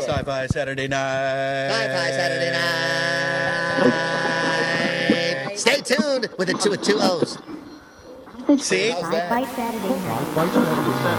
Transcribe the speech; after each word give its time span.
Sci-Fi 0.00 0.46
Saturday 0.46 0.88
night. 0.88 1.68
Sci-Fi 1.70 2.10
Saturday 2.10 2.50
night. 2.52 3.82
Stay 5.58 5.80
tuned 5.82 6.28
with 6.38 6.48
the 6.48 6.54
two 6.54 6.70
with 6.70 6.82
two 6.82 6.96
O's. 6.98 7.36
See? 8.62 8.90
How's 8.90 9.10
that? 9.10 9.28
Sci-Fi 9.30 9.44
Saturday 9.54 9.88
night. 9.88 10.26
Sci-Fi 10.34 10.50
Saturday 10.50 11.06
night. 11.06 11.12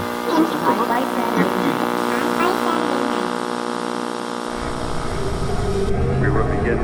We 6.22 6.30
will 6.30 6.48
begin 6.58 6.80
a 6.80 6.82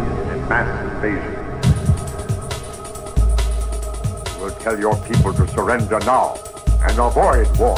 mass 0.47 0.69
invasion. 0.93 1.35
We'll 4.39 4.55
tell 4.59 4.79
your 4.79 4.95
people 5.07 5.33
to 5.33 5.47
surrender 5.49 5.99
now 5.99 6.35
and 6.81 6.97
avoid 6.99 7.47
war. 7.57 7.77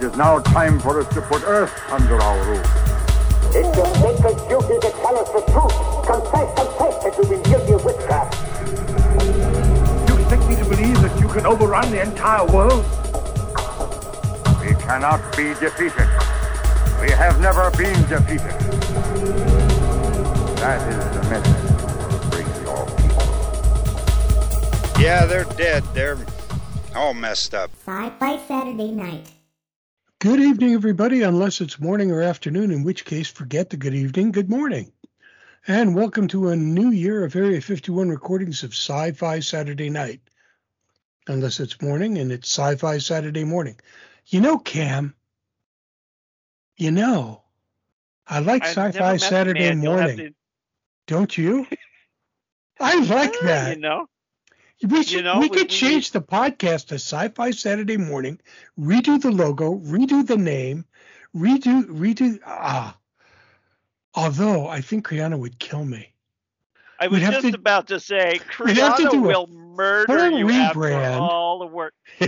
It 0.00 0.04
is 0.06 0.16
now 0.16 0.38
time 0.38 0.80
for 0.80 0.98
us 0.98 1.06
to 1.12 1.20
put 1.20 1.42
Earth 1.44 1.78
under 1.92 2.18
our 2.22 2.42
rule. 2.46 2.62
It's 3.52 3.76
your 3.76 3.84
sacred 3.96 4.38
duty 4.48 4.80
to 4.80 4.90
tell 4.96 5.18
us 5.18 5.28
the 5.28 5.42
truth. 5.52 5.76
Confess, 6.06 6.48
confess 6.56 7.04
that 7.04 7.18
you've 7.18 7.28
been 7.28 7.42
guilty 7.42 7.72
of 7.74 7.84
witchcraft. 7.84 8.32
You 10.08 10.16
expect 10.18 10.48
me 10.48 10.56
to 10.56 10.64
believe 10.64 11.02
that 11.02 11.20
you 11.20 11.28
can 11.28 11.44
overrun 11.44 11.90
the 11.90 12.00
entire 12.00 12.46
world? 12.46 12.82
We 14.64 14.74
cannot 14.80 15.20
be 15.36 15.52
defeated. 15.60 16.08
We 17.02 17.10
have 17.10 17.38
never 17.38 17.70
been 17.72 18.00
defeated. 18.08 18.56
That 20.60 20.80
is 20.88 21.04
the 21.14 21.22
message. 21.28 21.76
Bring 22.30 22.46
your 22.64 22.86
people. 22.96 23.28
Yeah, 24.98 25.26
they're 25.26 25.44
dead. 25.58 25.84
They're 25.92 26.16
all 26.96 27.12
messed 27.12 27.52
up. 27.52 27.70
Sci-Fi 27.84 28.38
Saturday 28.48 28.92
night. 28.92 29.34
Good 30.20 30.38
evening, 30.38 30.74
everybody, 30.74 31.22
unless 31.22 31.62
it's 31.62 31.80
morning 31.80 32.12
or 32.12 32.20
afternoon, 32.20 32.70
in 32.70 32.84
which 32.84 33.06
case, 33.06 33.26
forget 33.26 33.70
the 33.70 33.78
good 33.78 33.94
evening, 33.94 34.32
good 34.32 34.50
morning. 34.50 34.92
And 35.66 35.94
welcome 35.94 36.28
to 36.28 36.50
a 36.50 36.56
new 36.56 36.90
year 36.90 37.24
of 37.24 37.34
Area 37.34 37.62
51 37.62 38.10
recordings 38.10 38.62
of 38.62 38.74
Sci 38.74 39.12
Fi 39.12 39.40
Saturday 39.40 39.88
Night. 39.88 40.20
Unless 41.26 41.58
it's 41.58 41.80
morning 41.80 42.18
and 42.18 42.30
it's 42.30 42.50
Sci 42.50 42.76
Fi 42.76 42.98
Saturday 42.98 43.44
morning. 43.44 43.80
You 44.26 44.42
know, 44.42 44.58
Cam, 44.58 45.14
you 46.76 46.90
know, 46.90 47.40
I 48.26 48.40
like 48.40 48.66
Sci 48.66 48.92
Fi 48.92 49.16
Saturday 49.16 49.74
man. 49.74 49.78
Morning. 49.78 50.34
Don't 51.06 51.38
you? 51.38 51.66
I 52.78 53.02
like 53.04 53.32
that. 53.44 53.76
You 53.76 53.80
know, 53.80 54.06
We 54.82 55.02
should 55.02 55.24
know, 55.24 55.38
we 55.40 55.48
could 55.48 55.62
we- 55.70 55.76
change 55.76 56.12
the 56.12 56.22
podcast 56.22 56.88
to 56.88 56.94
Sci-Fi 56.94 57.50
Saturday 57.50 57.96
Morning, 57.96 58.40
redo 58.78 59.20
the 59.20 59.30
logo, 59.30 59.78
redo 59.78 60.26
the 60.26 60.36
name, 60.38 60.86
redo 61.36 61.84
redo 61.84 62.38
ah. 62.46 62.96
Although 64.14 64.66
I 64.66 64.80
think 64.80 65.06
Kriana 65.06 65.38
would 65.38 65.58
kill 65.58 65.84
me. 65.84 66.14
I 66.98 67.06
was 67.08 67.20
just 67.20 67.48
to- 67.48 67.54
about 67.54 67.88
to 67.88 68.00
say, 68.00 68.40
we'd 68.58 68.74
to 68.74 68.74
Kriana 68.74 69.14
a 69.14 69.20
will 69.20 69.46
murder 69.46 70.30
you 70.30 70.50
after 70.50 70.92
all 71.20 71.60
the 71.60 71.66
work, 71.66 71.94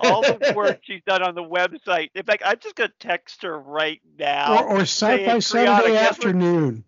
all 0.00 0.22
the 0.22 0.52
work 0.56 0.80
she's 0.84 1.02
done 1.06 1.22
on 1.22 1.34
the 1.34 1.42
website. 1.42 2.10
In 2.14 2.22
fact, 2.22 2.42
I'm 2.44 2.58
just 2.58 2.76
gonna 2.76 2.92
text 2.98 3.42
her 3.42 3.58
right 3.58 4.00
now. 4.18 4.64
or, 4.64 4.76
or 4.76 4.80
Sci-Fi 4.80 5.38
Saturday 5.40 5.94
"Kriana, 5.94 6.08
Afternoon. 6.08 6.84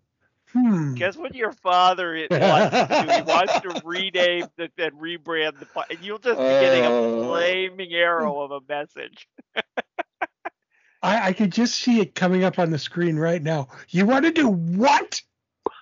Hmm. 0.52 0.94
Guess 0.94 1.16
what 1.16 1.34
your 1.34 1.52
father 1.52 2.12
wants 2.30 2.74
to 2.74 3.04
do? 3.06 3.12
He 3.12 3.22
wants 3.32 3.60
to 3.60 3.82
rename 3.84 4.46
the, 4.56 4.70
and 4.78 4.92
rebrand 4.98 5.58
the, 5.58 5.66
and 5.91 5.98
you'll 6.00 6.18
just 6.18 6.38
be 6.38 6.44
getting 6.44 6.84
a 6.84 6.88
Oh. 6.91 7.24
flaming 7.28 7.92
arrow 7.92 8.41
of 8.41 8.50
a 8.50 8.60
message. 8.69 9.28
I, 11.02 11.28
I 11.28 11.32
could 11.32 11.52
just 11.52 11.74
see 11.76 12.00
it 12.00 12.14
coming 12.14 12.44
up 12.44 12.58
on 12.58 12.70
the 12.70 12.78
screen 12.78 13.16
right 13.16 13.42
now. 13.42 13.69
You 13.91 14.06
want 14.06 14.24
to 14.24 14.32
do 14.32 14.48
what? 14.48 15.20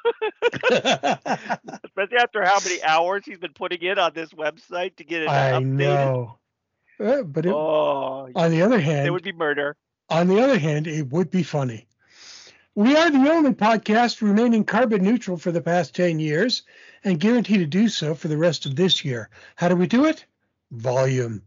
Especially 0.64 2.19
after 2.19 2.44
how 2.44 2.59
many 2.65 2.82
hours 2.82 3.22
he's 3.25 3.38
been 3.38 3.53
putting 3.55 3.82
in 3.82 3.99
on 3.99 4.12
this 4.15 4.31
website 4.31 4.97
to 4.97 5.05
get 5.05 5.22
it 5.22 5.28
I 5.28 5.53
updated. 5.53 5.65
know. 5.66 6.38
Uh, 6.99 7.22
but 7.22 7.47
it, 7.47 7.53
Oh, 7.53 8.28
on 8.34 8.50
the 8.50 8.62
other 8.62 8.81
hand, 8.81 9.06
it 9.06 9.10
would 9.10 9.22
be 9.25 9.32
murder. 9.32 9.76
On 10.09 10.26
the 10.28 10.41
other 10.43 10.59
hand, 10.59 10.87
it 10.87 11.09
would 11.10 11.31
be 11.31 11.43
funny. 11.43 11.86
We 12.76 12.94
are 12.94 13.10
the 13.10 13.31
only 13.32 13.53
podcast 13.53 14.20
remaining 14.20 14.62
carbon 14.64 15.03
neutral 15.03 15.38
for 15.38 15.50
the 15.50 15.62
past 15.62 15.94
10 15.94 16.19
years 16.20 16.62
and 17.04 17.19
guarantee 17.19 17.56
to 17.56 17.64
do 17.66 17.88
so 17.88 18.14
for 18.14 18.28
the 18.28 18.37
rest 18.37 18.66
of 18.66 18.76
this 18.76 19.03
year. 19.03 19.31
How 19.54 19.69
do 19.70 19.76
we 19.76 19.87
do 19.87 20.04
it? 20.04 20.26
Volume. 20.70 21.42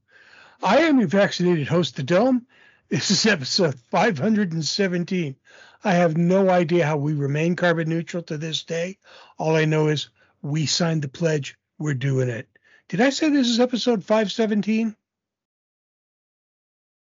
I 0.64 0.80
am 0.80 0.98
your 0.98 1.08
vaccinated 1.08 1.68
host, 1.68 1.96
The 1.96 2.02
Dome. 2.04 2.48
This 2.90 3.12
is 3.12 3.28
episode 3.28 3.76
517. 3.92 5.36
I 5.84 5.92
have 5.94 6.18
no 6.18 6.50
idea 6.50 6.88
how 6.88 6.98
we 6.98 7.14
remain 7.14 7.56
carbon 7.56 7.88
neutral 7.90 8.24
to 8.24 8.38
this 8.40 8.64
day. 8.64 8.98
All 9.38 9.56
I 9.56 9.66
know 9.66 9.88
is 9.88 10.10
we 10.42 10.66
signed 10.66 11.04
the 11.04 11.10
pledge. 11.10 11.56
We're 11.78 11.94
doing 11.94 12.30
it. 12.30 12.50
Did 12.88 13.02
I 13.02 13.12
say 13.12 13.30
this 13.30 13.48
is 13.48 13.60
episode 13.60 14.04
517? 14.04 14.96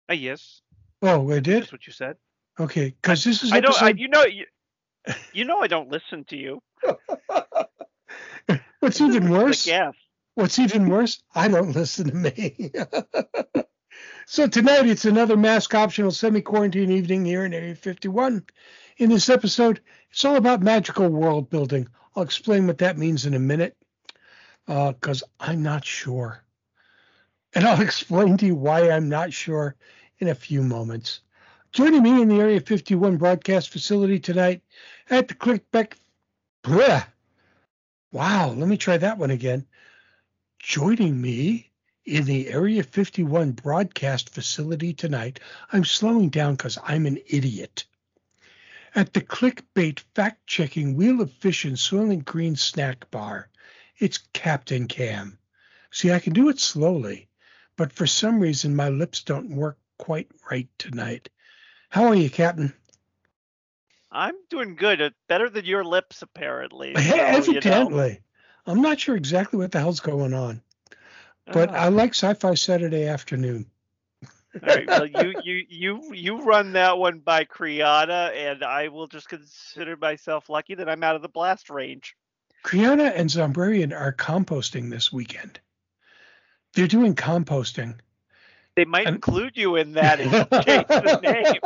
Uh, 0.09 0.13
yes, 0.13 0.61
Oh, 1.01 1.31
I 1.31 1.39
did? 1.39 1.63
that's 1.63 1.71
what 1.71 1.87
you 1.87 1.93
said. 1.93 2.17
Okay, 2.61 2.93
because 3.01 3.23
this 3.23 3.43
is 3.43 3.51
I 3.51 3.59
don't. 3.59 3.81
I, 3.81 3.89
you 3.89 4.07
know, 4.07 4.23
you, 4.23 4.45
you 5.33 5.45
know, 5.45 5.61
I 5.61 5.67
don't 5.67 5.89
listen 5.89 6.25
to 6.25 6.37
you. 6.37 6.61
What's 8.79 9.01
even 9.01 9.31
worse? 9.31 9.65
Yes. 9.65 9.93
What's 10.35 10.59
even 10.59 10.87
worse? 10.87 11.23
I 11.33 11.47
don't 11.47 11.71
listen 11.75 12.09
to 12.11 12.15
me. 12.15 12.71
so 14.27 14.47
tonight 14.47 14.87
it's 14.87 15.05
another 15.05 15.35
mask 15.35 15.73
optional 15.73 16.11
semi-quarantine 16.11 16.91
evening 16.91 17.25
here 17.25 17.45
in 17.45 17.53
Area 17.53 17.73
51. 17.73 18.43
In 18.97 19.09
this 19.09 19.29
episode, 19.29 19.81
it's 20.11 20.23
all 20.23 20.35
about 20.35 20.61
magical 20.61 21.09
world 21.09 21.49
building. 21.49 21.87
I'll 22.15 22.21
explain 22.21 22.67
what 22.67 22.77
that 22.79 22.97
means 22.97 23.25
in 23.25 23.33
a 23.33 23.39
minute, 23.39 23.75
uh, 24.67 24.91
because 24.91 25.23
I'm 25.39 25.63
not 25.63 25.83
sure, 25.83 26.43
and 27.53 27.65
I'll 27.65 27.81
explain 27.81 28.37
to 28.37 28.45
you 28.45 28.55
why 28.55 28.91
I'm 28.91 29.09
not 29.09 29.33
sure 29.33 29.75
in 30.19 30.27
a 30.27 30.35
few 30.35 30.61
moments. 30.61 31.21
Joining 31.73 32.03
me 32.03 32.21
in 32.21 32.27
the 32.27 32.41
Area 32.41 32.59
51 32.59 33.15
broadcast 33.15 33.69
facility 33.69 34.19
tonight 34.19 34.61
at 35.09 35.29
the 35.29 35.33
Clickback. 35.33 35.93
Wow, 38.11 38.49
let 38.49 38.67
me 38.67 38.75
try 38.75 38.97
that 38.97 39.17
one 39.17 39.31
again. 39.31 39.65
Joining 40.59 41.21
me 41.21 41.71
in 42.03 42.25
the 42.25 42.49
Area 42.49 42.83
51 42.83 43.53
broadcast 43.53 44.33
facility 44.33 44.93
tonight, 44.93 45.39
I'm 45.71 45.85
slowing 45.85 46.27
down 46.27 46.55
because 46.55 46.77
I'm 46.83 47.05
an 47.05 47.19
idiot. 47.25 47.85
At 48.93 49.13
the 49.13 49.21
clickbait 49.21 50.01
fact 50.13 50.45
checking 50.45 50.97
Wheel 50.97 51.21
of 51.21 51.31
Fish 51.31 51.63
and 51.63 51.77
Soylent 51.77 52.25
Green 52.25 52.57
snack 52.57 53.09
bar, 53.11 53.47
it's 53.97 54.17
Captain 54.33 54.89
Cam. 54.89 55.37
See, 55.89 56.11
I 56.11 56.19
can 56.19 56.33
do 56.33 56.49
it 56.49 56.59
slowly, 56.59 57.29
but 57.77 57.93
for 57.93 58.05
some 58.05 58.41
reason 58.41 58.75
my 58.75 58.89
lips 58.89 59.23
don't 59.23 59.55
work 59.55 59.77
quite 59.97 60.27
right 60.49 60.67
tonight. 60.77 61.29
How 61.91 62.05
are 62.05 62.15
you, 62.15 62.29
Captain? 62.29 62.73
I'm 64.11 64.35
doing 64.49 64.75
good. 64.75 65.01
Uh, 65.01 65.09
Better 65.27 65.49
than 65.49 65.65
your 65.65 65.83
lips, 65.83 66.21
apparently. 66.21 66.95
so, 66.95 67.01
you 67.01 67.15
know. 67.17 67.21
Evidently. 67.21 68.21
I'm 68.65 68.81
not 68.81 68.99
sure 68.99 69.15
exactly 69.15 69.59
what 69.59 69.71
the 69.71 69.79
hell's 69.79 69.99
going 69.99 70.33
on, 70.33 70.61
but 71.47 71.69
Ah. 71.69 71.73
I 71.73 71.87
like 71.89 72.11
Sci-Fi 72.11 72.53
Saturday 72.53 73.07
afternoon. 73.07 73.65
All 74.53 74.59
right, 74.67 74.87
well, 74.87 75.05
you 75.05 75.33
you 75.43 75.65
you 75.69 76.13
you 76.13 76.41
run 76.41 76.73
that 76.73 76.97
one 76.97 77.19
by 77.19 77.45
Kriana, 77.45 78.35
and 78.35 78.63
I 78.63 78.89
will 78.89 79.07
just 79.07 79.29
consider 79.29 79.95
myself 79.95 80.49
lucky 80.49 80.75
that 80.75 80.89
I'm 80.89 81.03
out 81.03 81.15
of 81.15 81.21
the 81.21 81.29
blast 81.29 81.69
range. 81.69 82.15
Kriana 82.63 83.13
and 83.15 83.29
Zombrarian 83.29 83.97
are 83.97 84.13
composting 84.13 84.89
this 84.89 85.11
weekend. 85.11 85.59
They're 86.73 86.87
doing 86.87 87.15
composting. 87.15 87.95
They 88.75 88.85
might 88.85 89.07
And- 89.07 89.15
include 89.17 89.57
you 89.57 89.75
in 89.75 89.93
that 89.93 90.19
if 90.19 90.31
you 90.31 90.59
change 90.61 90.87
the 90.87 91.19
name. 91.21 91.59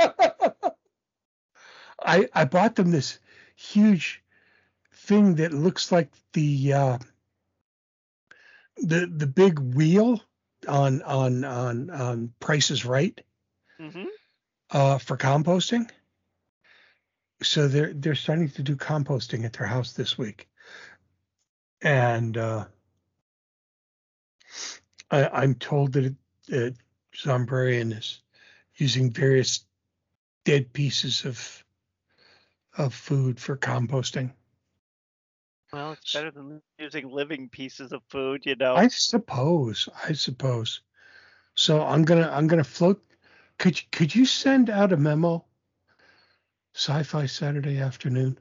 I 2.03 2.27
I 2.33 2.45
bought 2.45 2.75
them 2.75 2.91
this 2.91 3.19
huge 3.55 4.23
thing 4.93 5.35
that 5.35 5.53
looks 5.53 5.91
like 5.91 6.11
the 6.33 6.73
uh, 6.73 6.97
the 8.77 9.05
the 9.05 9.27
big 9.27 9.59
wheel 9.59 10.21
on 10.67 11.01
on 11.03 11.43
on 11.43 11.89
on 11.89 12.33
Price 12.39 12.71
is 12.71 12.85
Right 12.85 13.19
hmm 13.79 14.05
uh, 14.71 14.97
for 14.97 15.15
composting. 15.17 15.89
So 17.43 17.67
they're 17.67 17.93
they're 17.93 18.15
starting 18.15 18.49
to 18.49 18.63
do 18.63 18.75
composting 18.75 19.45
at 19.45 19.53
their 19.53 19.67
house 19.67 19.93
this 19.93 20.17
week, 20.17 20.47
and 21.81 22.37
uh, 22.37 22.65
I, 25.11 25.27
I'm 25.27 25.55
told 25.55 25.93
that 25.93 26.05
it, 26.05 26.15
uh, 26.51 26.75
Zombrarian 27.15 27.97
is 27.97 28.21
using 28.75 29.11
various 29.11 29.65
dead 30.43 30.73
pieces 30.73 31.25
of 31.25 31.63
of 32.77 32.93
food 32.93 33.39
for 33.39 33.55
composting. 33.55 34.33
Well, 35.71 35.93
it's 35.93 36.13
better 36.13 36.31
than 36.31 36.61
using 36.77 37.09
living 37.09 37.49
pieces 37.49 37.91
of 37.93 38.01
food, 38.09 38.45
you 38.45 38.55
know. 38.55 38.75
I 38.75 38.87
suppose. 38.87 39.89
I 40.07 40.13
suppose. 40.13 40.81
So 41.55 41.81
I'm 41.83 42.03
gonna 42.03 42.29
I'm 42.31 42.47
gonna 42.47 42.63
float 42.63 43.01
Could 43.57 43.79
you- 43.79 43.87
could 43.91 44.13
you 44.13 44.25
send 44.25 44.69
out 44.69 44.91
a 44.91 44.97
memo? 44.97 45.45
Sci-fi 46.73 47.25
Saturday 47.25 47.79
afternoon. 47.79 48.37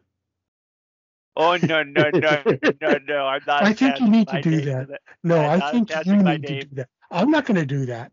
Oh 1.37 1.57
no 1.57 1.83
no 1.85 2.11
no 2.11 2.43
no 2.81 2.99
no! 3.07 3.27
I'm 3.27 3.43
not. 3.47 3.63
I 3.63 3.73
think 3.73 4.01
you 4.01 4.09
need 4.09 4.29
to 4.29 4.41
do 4.43 4.61
that. 4.63 4.89
that. 4.89 5.01
No, 5.23 5.39
I'm 5.39 5.63
I 5.63 5.71
think 5.71 5.91
you 6.07 6.17
need 6.17 6.47
to 6.47 6.61
do 6.63 6.75
that. 6.77 6.89
I'm 7.11 7.31
not 7.31 7.45
going 7.45 7.57
to 7.57 7.67
do 7.67 7.87
that, 7.87 8.13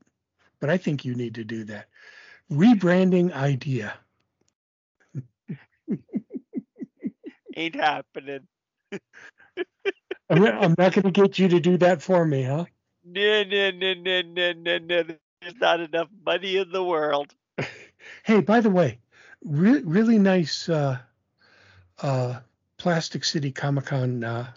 but 0.61 0.69
I 0.69 0.77
think 0.77 1.03
you 1.05 1.15
need 1.15 1.35
to 1.35 1.43
do 1.43 1.65
that. 1.65 1.87
Rebranding 2.51 3.33
idea. 3.33 3.93
Ain't 7.55 7.75
happening. 7.75 8.47
I'm, 10.29 10.41
not- 10.41 10.63
I'm 10.63 10.75
not 10.77 10.93
going 10.93 11.03
to 11.03 11.11
get 11.11 11.39
you 11.39 11.49
to 11.49 11.59
do 11.59 11.77
that 11.79 12.01
for 12.01 12.25
me, 12.25 12.43
huh? 12.43 12.65
No 13.05 13.43
no 13.43 13.71
no 13.71 13.93
no 13.95 14.21
no 14.21 14.53
no 14.53 14.77
no. 14.79 15.03
There's 15.41 15.55
not 15.59 15.79
enough 15.81 16.09
money 16.25 16.57
in 16.57 16.71
the 16.71 16.83
world. 16.83 17.33
Hey, 18.23 18.41
by 18.41 18.61
the 18.61 18.69
way, 18.69 18.99
re- 19.43 19.81
really 19.83 20.19
nice 20.19 20.69
uh, 20.69 20.99
uh, 22.01 22.39
Plastic 22.77 23.23
City 23.25 23.51
Comic 23.51 23.85
Con 23.87 24.23
uh, 24.23 24.51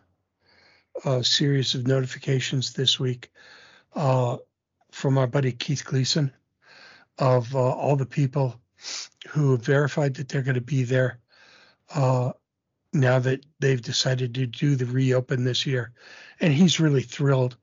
uh, 1.04 1.22
series 1.22 1.74
of 1.74 1.86
notifications 1.86 2.74
this 2.74 3.00
week 3.00 3.30
uh, 3.94 4.36
from 4.94 5.19
our 5.19 5.26
buddy 5.26 5.50
Keith 5.50 5.85
Gleason 5.85 6.32
of 7.19 7.55
uh, 7.55 7.58
all 7.58 7.96
the 7.96 8.06
people 8.06 8.61
who 9.29 9.50
have 9.52 9.64
verified 9.64 10.14
that 10.14 10.29
they're 10.29 10.43
going 10.43 10.55
to 10.55 10.61
be 10.61 10.85
there 10.85 11.19
uh, 11.94 12.31
now 12.93 13.19
that 13.19 13.44
they've 13.58 13.82
decided 13.82 14.35
to 14.35 14.46
do 14.46 14.76
the 14.76 14.87
reopen 14.87 15.43
this 15.43 15.67
year. 15.67 15.93
And 16.41 16.55
he's 16.55 16.79
really 16.79 17.02
thrilled 17.02 17.56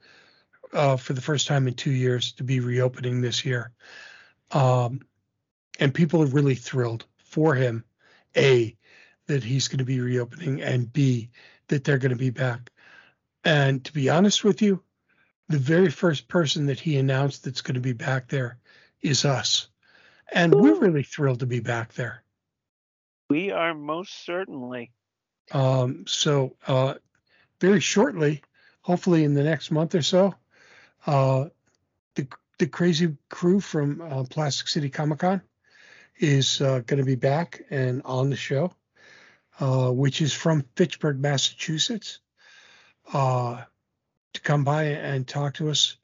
uh, 0.73 0.97
for 0.97 1.13
the 1.13 1.21
first 1.21 1.47
time 1.47 1.67
in 1.69 1.73
two 1.73 1.91
years 1.91 2.33
to 2.33 2.43
be 2.43 2.59
reopening 2.59 3.21
this 3.21 3.45
year. 3.45 3.71
Um, 4.51 4.99
and 5.79 5.93
people 5.93 6.21
are 6.21 6.27
really 6.27 6.55
thrilled 6.55 7.05
for 7.17 7.55
him 7.55 7.85
a 8.35 8.75
that 9.27 9.43
he's 9.43 9.69
going 9.69 9.79
to 9.79 9.85
be 9.85 10.01
reopening 10.01 10.61
and 10.61 10.91
b 10.91 11.29
that 11.69 11.85
they're 11.85 11.97
going 11.97 12.11
to 12.11 12.17
be 12.17 12.29
back 12.29 12.69
and 13.45 13.83
to 13.85 13.93
be 13.93 14.09
honest 14.09 14.43
with 14.43 14.61
you 14.61 14.83
the 15.51 15.57
very 15.57 15.89
first 15.89 16.27
person 16.27 16.65
that 16.67 16.79
he 16.79 16.97
announced 16.97 17.43
that's 17.43 17.61
going 17.61 17.75
to 17.75 17.81
be 17.81 17.93
back 17.93 18.27
there 18.29 18.57
is 19.01 19.25
us. 19.25 19.67
And 20.31 20.55
we're 20.55 20.79
really 20.79 21.03
thrilled 21.03 21.39
to 21.41 21.45
be 21.45 21.59
back 21.59 21.93
there. 21.93 22.23
We 23.29 23.51
are 23.51 23.73
most 23.73 24.25
certainly. 24.25 24.91
um, 25.51 26.05
so 26.07 26.55
uh, 26.67 26.95
very 27.59 27.79
shortly 27.79 28.41
hopefully 28.81 29.23
in 29.23 29.33
the 29.33 29.43
next 29.43 29.71
month 29.71 29.95
or 29.95 30.01
so 30.01 30.33
uh, 31.05 31.45
the, 32.15 32.27
the 32.59 32.67
crazy 32.67 33.15
crew 33.29 33.59
from 33.59 34.01
uh, 34.01 34.23
plastic 34.29 34.67
city 34.67 34.89
comic-con 34.89 35.41
is 36.19 36.61
uh, 36.61 36.79
going 36.85 36.99
to 36.99 37.05
be 37.05 37.15
back 37.15 37.61
and 37.69 38.01
on 38.05 38.29
the 38.29 38.35
show, 38.35 38.71
uh, 39.59 39.89
which 39.91 40.21
is 40.21 40.33
from 40.33 40.63
Fitchburg, 40.75 41.19
Massachusetts, 41.19 42.19
uh, 43.13 43.63
to 44.33 44.41
come 44.41 44.63
by 44.63 44.83
and 44.83 45.27
talk 45.27 45.55
to 45.55 45.69
us 45.69 45.97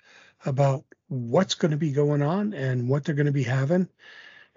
about 0.46 0.84
what's 1.08 1.56
going 1.56 1.72
to 1.72 1.78
be 1.78 1.92
going 1.92 2.22
on 2.22 2.54
and 2.54 2.90
what 2.90 3.04
they're 3.04 3.16
going 3.16 3.26
to 3.26 3.32
be 3.32 3.44
having 3.44 3.88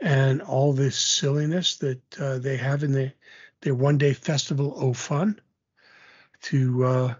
and 0.00 0.42
all 0.42 0.72
this 0.72 0.96
silliness 0.96 1.76
that 1.76 2.00
uh, 2.18 2.38
they 2.38 2.56
have 2.56 2.82
in 2.82 2.92
the, 2.92 3.12
their 3.62 3.74
one 3.74 3.98
day 3.98 4.12
festival 4.12 4.78
of 4.78 4.96
fun 4.96 5.38
to 6.42 6.84
uh, 6.84 7.14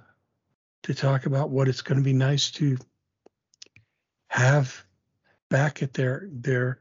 to 0.83 0.95
talk 0.95 1.27
about 1.27 1.51
what 1.51 1.69
it's 1.69 1.83
going 1.83 1.99
to 1.99 2.05
be 2.05 2.15
nice 2.15 2.51
to 2.51 2.77
have 4.29 4.85
back 5.51 5.83
at 5.83 5.93
their 5.93 6.29
their 6.33 6.79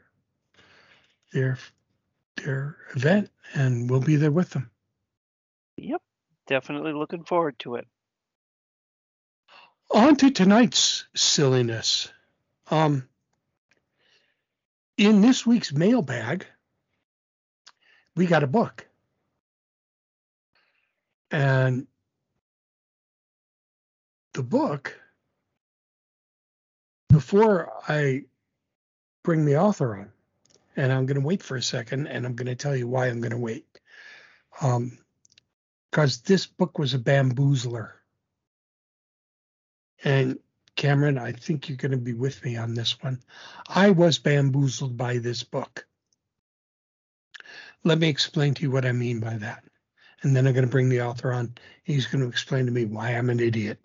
their 1.34 1.58
their 2.38 2.78
event 2.96 3.30
and 3.54 3.90
we'll 3.90 4.00
be 4.00 4.16
there 4.16 4.32
with 4.32 4.52
them. 4.52 4.70
Yep. 5.78 6.02
Definitely 6.48 6.94
looking 6.94 7.24
forward 7.26 7.60
to 7.60 7.76
it. 7.76 7.88
On 9.92 10.16
to 10.18 10.32
tonight's 10.32 11.06
silliness. 11.16 12.10
Um 12.70 13.08
in 14.98 15.22
this 15.22 15.46
week's 15.46 15.72
mailbag, 15.72 16.46
we 18.18 18.26
got 18.26 18.44
a 18.44 18.48
book. 18.48 18.86
And 21.32 21.88
the 24.34 24.44
book, 24.44 25.00
before 27.08 27.72
I 27.88 28.26
bring 29.24 29.46
the 29.46 29.58
author 29.58 29.96
on, 29.96 30.12
and 30.76 30.92
I'm 30.92 31.06
going 31.06 31.20
to 31.20 31.26
wait 31.26 31.44
for 31.44 31.56
a 31.56 31.62
second, 31.62 32.08
and 32.08 32.26
I'm 32.26 32.36
going 32.36 32.48
to 32.48 32.56
tell 32.56 32.76
you 32.76 32.88
why 32.88 33.08
I'm 33.08 33.22
going 33.22 33.32
to 33.32 33.38
wait. 33.38 33.66
Um, 34.62 34.98
because 35.90 36.22
this 36.22 36.46
book 36.46 36.78
was 36.78 36.94
a 36.94 37.00
bamboozler. 37.00 37.99
And 40.04 40.40
Cameron, 40.76 41.18
I 41.18 41.32
think 41.32 41.68
you're 41.68 41.78
going 41.78 41.92
to 41.92 41.98
be 41.98 42.14
with 42.14 42.44
me 42.44 42.56
on 42.56 42.74
this 42.74 43.02
one. 43.02 43.22
I 43.68 43.92
was 43.92 44.18
bamboozled 44.18 44.96
by 44.98 45.18
this 45.18 45.44
book. 45.44 45.86
Let 47.84 48.00
me 48.00 48.10
explain 48.10 48.54
to 48.56 48.62
you 48.62 48.72
what 48.72 48.86
I 48.86 48.92
mean 48.92 49.20
by 49.20 49.38
that. 49.38 49.64
And 50.22 50.36
then 50.36 50.48
I'm 50.48 50.54
going 50.54 50.66
to 50.66 50.72
bring 50.72 50.90
the 50.90 51.02
author 51.02 51.32
on. 51.32 51.54
He's 51.84 52.06
going 52.06 52.22
to 52.22 52.30
explain 52.30 52.66
to 52.66 52.72
me 52.72 52.86
why 52.86 53.12
I'm 53.12 53.30
an 53.30 53.40
idiot. 53.40 53.80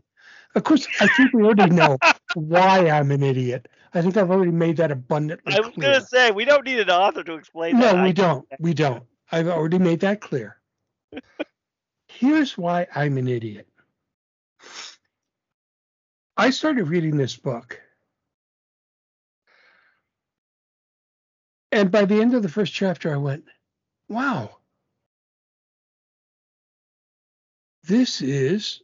Of 0.55 0.63
course, 0.65 0.87
I 1.01 1.09
think 1.09 1.33
we 1.33 1.43
already 1.43 1.75
know 1.75 1.99
why 2.35 2.89
I'm 2.89 3.11
an 3.11 3.23
idiot. 3.23 3.69
I 3.93 4.03
think 4.03 4.17
I've 4.17 4.31
already 4.31 4.53
made 4.53 4.77
that 4.77 4.93
abundantly 4.93 5.53
clear. 5.53 5.65
I 5.65 5.67
was 5.67 5.77
gonna 5.77 6.01
say 6.01 6.31
we 6.31 6.45
don't 6.45 6.65
need 6.65 6.81
an 6.81 6.91
author 6.91 7.25
to 7.25 7.35
explain 7.35 7.79
that. 7.79 7.97
No, 7.97 8.03
we 8.03 8.13
don't. 8.13 8.47
We 8.61 8.75
don't. 8.75 9.03
I've 9.33 9.49
already 9.49 9.79
made 9.79 10.01
that 10.01 10.21
clear. 10.21 10.59
Here's 12.09 12.57
why 12.57 12.87
I'm 12.95 13.19
an 13.19 13.27
idiot. 13.27 13.69
I 16.37 16.51
started 16.51 16.89
reading 16.89 17.17
this 17.17 17.37
book. 17.37 17.81
And 21.71 21.91
by 21.91 22.05
the 22.05 22.21
end 22.21 22.35
of 22.35 22.43
the 22.43 22.49
first 22.49 22.73
chapter, 22.73 23.13
I 23.13 23.17
went, 23.17 23.45
wow, 24.09 24.59
this 27.85 28.21
is 28.21 28.81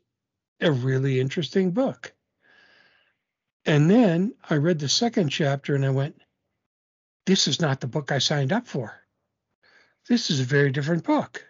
a 0.60 0.70
really 0.70 1.20
interesting 1.20 1.70
book. 1.70 2.12
And 3.64 3.90
then 3.90 4.34
I 4.48 4.56
read 4.56 4.78
the 4.78 4.88
second 4.88 5.28
chapter 5.28 5.74
and 5.74 5.84
I 5.84 5.90
went, 5.90 6.20
this 7.26 7.46
is 7.46 7.60
not 7.60 7.80
the 7.80 7.86
book 7.86 8.10
I 8.10 8.18
signed 8.18 8.52
up 8.52 8.66
for. 8.66 8.92
This 10.08 10.30
is 10.30 10.40
a 10.40 10.44
very 10.44 10.70
different 10.72 11.04
book. 11.04 11.44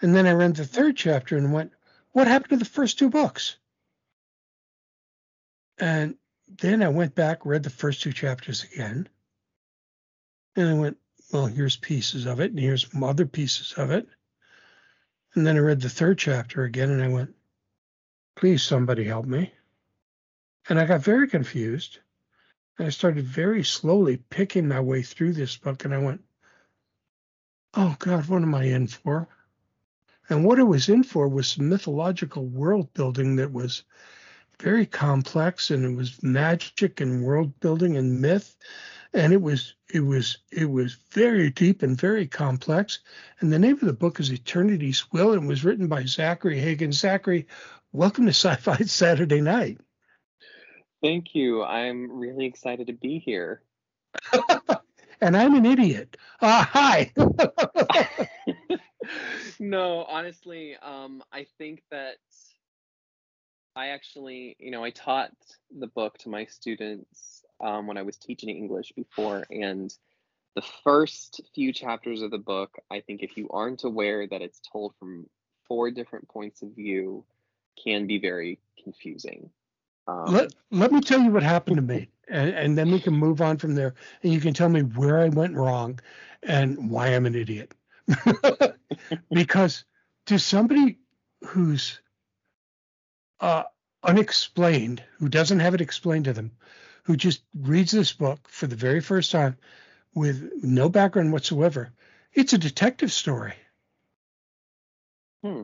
And 0.00 0.14
then 0.14 0.26
I 0.26 0.32
read 0.32 0.56
the 0.56 0.64
third 0.64 0.96
chapter 0.96 1.36
and 1.36 1.52
went, 1.52 1.72
what 2.12 2.26
happened 2.26 2.50
to 2.50 2.56
the 2.56 2.64
first 2.64 2.98
two 2.98 3.10
books? 3.10 3.56
And 5.80 6.16
then 6.60 6.82
I 6.82 6.88
went 6.88 7.14
back, 7.14 7.46
read 7.46 7.62
the 7.62 7.70
first 7.70 8.02
two 8.02 8.12
chapters 8.12 8.64
again. 8.64 9.08
And 10.54 10.68
I 10.68 10.74
went, 10.74 10.98
well, 11.32 11.46
here's 11.46 11.76
pieces 11.76 12.26
of 12.26 12.40
it, 12.40 12.50
and 12.50 12.60
here's 12.60 12.86
other 13.02 13.24
pieces 13.24 13.72
of 13.76 13.90
it. 13.90 14.06
And 15.34 15.46
then 15.46 15.56
I 15.56 15.60
read 15.60 15.80
the 15.80 15.88
third 15.88 16.18
chapter 16.18 16.64
again, 16.64 16.90
and 16.90 17.02
I 17.02 17.08
went, 17.08 17.34
please, 18.36 18.62
somebody 18.62 19.04
help 19.04 19.26
me. 19.26 19.52
And 20.68 20.78
I 20.78 20.84
got 20.84 21.02
very 21.02 21.28
confused. 21.28 21.98
And 22.78 22.86
I 22.86 22.90
started 22.90 23.24
very 23.24 23.62
slowly 23.62 24.16
picking 24.16 24.68
my 24.68 24.80
way 24.80 25.02
through 25.02 25.32
this 25.32 25.56
book, 25.56 25.84
and 25.84 25.94
I 25.94 25.98
went, 25.98 26.22
oh 27.74 27.94
God, 27.98 28.28
what 28.28 28.42
am 28.42 28.54
I 28.54 28.64
in 28.64 28.86
for? 28.86 29.28
And 30.28 30.44
what 30.44 30.58
I 30.58 30.64
was 30.64 30.88
in 30.88 31.04
for 31.04 31.28
was 31.28 31.48
some 31.48 31.68
mythological 31.68 32.44
world 32.44 32.92
building 32.92 33.36
that 33.36 33.52
was 33.52 33.84
very 34.60 34.86
complex 34.86 35.70
and 35.70 35.84
it 35.84 35.96
was 35.96 36.22
magic 36.22 37.00
and 37.00 37.24
world 37.24 37.58
building 37.60 37.96
and 37.96 38.20
myth. 38.20 38.56
And 39.12 39.32
it 39.32 39.42
was 39.42 39.74
it 39.92 40.00
was 40.00 40.38
it 40.52 40.70
was 40.70 40.96
very 41.10 41.50
deep 41.50 41.82
and 41.82 42.00
very 42.00 42.26
complex. 42.26 43.00
And 43.40 43.52
the 43.52 43.58
name 43.58 43.74
of 43.74 43.80
the 43.80 43.92
book 43.92 44.20
is 44.20 44.30
Eternity's 44.30 45.10
Well 45.12 45.32
and 45.32 45.48
was 45.48 45.64
written 45.64 45.88
by 45.88 46.04
zachary 46.04 46.60
hagen 46.60 46.92
zachary 46.92 47.46
welcome 47.92 48.26
to 48.26 48.30
sci-fi 48.34 48.76
saturday 48.84 49.40
night. 49.40 49.80
Thank 51.02 51.34
you. 51.34 51.64
I'm 51.64 52.10
really 52.10 52.44
excited 52.44 52.86
to 52.88 52.92
be 52.92 53.18
here. 53.18 53.62
and 55.20 55.36
i'm 55.36 55.54
an 55.54 55.66
idiot. 55.66 56.16
Uh, 56.40 56.64
hi. 56.64 57.12
No, 59.60 60.04
honestly, 60.04 60.74
um, 60.80 61.22
I 61.32 61.46
think 61.58 61.82
that 61.90 62.16
I 63.80 63.88
actually, 63.88 64.56
you 64.58 64.70
know, 64.70 64.84
I 64.84 64.90
taught 64.90 65.32
the 65.74 65.86
book 65.86 66.18
to 66.18 66.28
my 66.28 66.44
students 66.44 67.42
um, 67.62 67.86
when 67.86 67.96
I 67.96 68.02
was 68.02 68.18
teaching 68.18 68.50
English 68.50 68.92
before, 68.94 69.46
and 69.50 69.90
the 70.54 70.62
first 70.84 71.40
few 71.54 71.72
chapters 71.72 72.20
of 72.20 72.30
the 72.30 72.36
book, 72.36 72.78
I 72.90 73.00
think 73.00 73.22
if 73.22 73.38
you 73.38 73.48
aren't 73.48 73.84
aware 73.84 74.26
that 74.26 74.42
it's 74.42 74.60
told 74.70 74.92
from 74.98 75.30
four 75.66 75.90
different 75.90 76.28
points 76.28 76.60
of 76.60 76.76
view, 76.76 77.24
can 77.82 78.06
be 78.06 78.18
very 78.18 78.58
confusing. 78.84 79.48
Um, 80.06 80.26
let 80.26 80.52
let 80.70 80.92
me 80.92 81.00
tell 81.00 81.22
you 81.22 81.30
what 81.30 81.42
happened 81.42 81.76
to 81.76 81.82
me, 81.82 82.10
and, 82.28 82.50
and 82.50 82.76
then 82.76 82.90
we 82.90 83.00
can 83.00 83.14
move 83.14 83.40
on 83.40 83.56
from 83.56 83.74
there, 83.74 83.94
and 84.22 84.30
you 84.30 84.40
can 84.40 84.52
tell 84.52 84.68
me 84.68 84.82
where 84.82 85.20
I 85.20 85.30
went 85.30 85.56
wrong, 85.56 85.98
and 86.42 86.90
why 86.90 87.06
I'm 87.06 87.24
an 87.24 87.34
idiot. 87.34 87.72
because 89.30 89.86
to 90.26 90.38
somebody 90.38 90.98
who's 91.42 91.98
uh, 93.40 93.64
unexplained, 94.02 95.02
who 95.18 95.28
doesn't 95.28 95.60
have 95.60 95.74
it 95.74 95.80
explained 95.80 96.26
to 96.26 96.32
them, 96.32 96.52
who 97.04 97.16
just 97.16 97.42
reads 97.54 97.92
this 97.92 98.12
book 98.12 98.48
for 98.48 98.66
the 98.66 98.76
very 98.76 99.00
first 99.00 99.30
time 99.30 99.56
with 100.14 100.50
no 100.62 100.88
background 100.88 101.32
whatsoever, 101.32 101.92
it's 102.32 102.52
a 102.52 102.58
detective 102.58 103.12
story. 103.12 103.54
Hmm. 105.42 105.62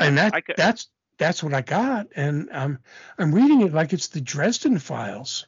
and 0.00 0.16
that 0.16 0.42
that's 0.56 0.88
that's 1.18 1.42
what 1.42 1.52
I 1.52 1.60
got, 1.60 2.08
and 2.16 2.48
I'm 2.52 2.78
I'm 3.18 3.34
reading 3.34 3.60
it 3.60 3.74
like 3.74 3.92
it's 3.92 4.08
the 4.08 4.20
Dresden 4.20 4.78
Files. 4.78 5.46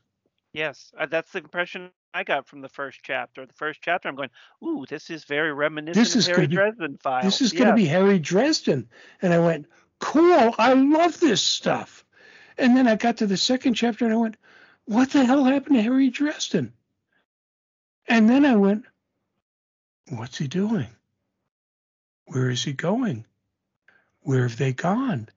Yes, 0.53 0.93
uh, 0.99 1.07
that's 1.07 1.33
the 1.33 1.39
impression 1.39 1.91
I 2.15 2.25
got 2.25 2.47
from 2.47 2.61
the 2.61 2.69
first 2.69 3.01
chapter. 3.03 3.47
The 3.47 3.53
first 3.55 3.81
chapter, 3.83 4.09
I'm 4.09 4.15
going, 4.15 4.31
"Ooh, 4.63 4.85
this 4.89 5.11
is 5.11 5.25
very 5.25 5.53
reminiscent 5.53 6.05
This 6.05 6.15
of 6.15 6.19
is 6.19 6.27
Harry 6.27 6.37
gonna 6.37 6.49
be- 6.49 6.55
Dresden 6.55 6.99
Files." 6.99 7.25
This 7.25 7.41
is 7.41 7.53
going 7.53 7.69
to 7.69 7.75
be 7.75 7.87
Harry 7.87 8.19
Dresden, 8.19 8.89
and 9.23 9.33
I 9.33 9.39
went, 9.39 9.67
cool, 10.01 10.55
I 10.59 10.73
love 10.75 11.19
this 11.21 11.43
stuff. 11.43 12.05
And 12.59 12.77
then 12.77 12.89
I 12.89 12.97
got 12.97 13.19
to 13.19 13.27
the 13.27 13.37
second 13.37 13.75
chapter, 13.75 14.05
and 14.05 14.15
I 14.15 14.17
went, 14.17 14.37
what 14.87 15.11
the 15.11 15.25
hell 15.25 15.45
happened 15.45 15.77
to 15.77 15.83
Harry 15.83 16.11
Dresden? 16.11 16.73
And 18.09 18.29
then 18.29 18.45
I 18.45 18.57
went, 18.57 18.85
what's 20.09 20.39
he 20.39 20.47
doing? 20.47 20.89
Where 22.27 22.51
is 22.51 22.63
he 22.63 22.73
going? 22.73 23.27
Where 24.21 24.43
have 24.43 24.57
they 24.57 24.73
gone? 24.73 25.29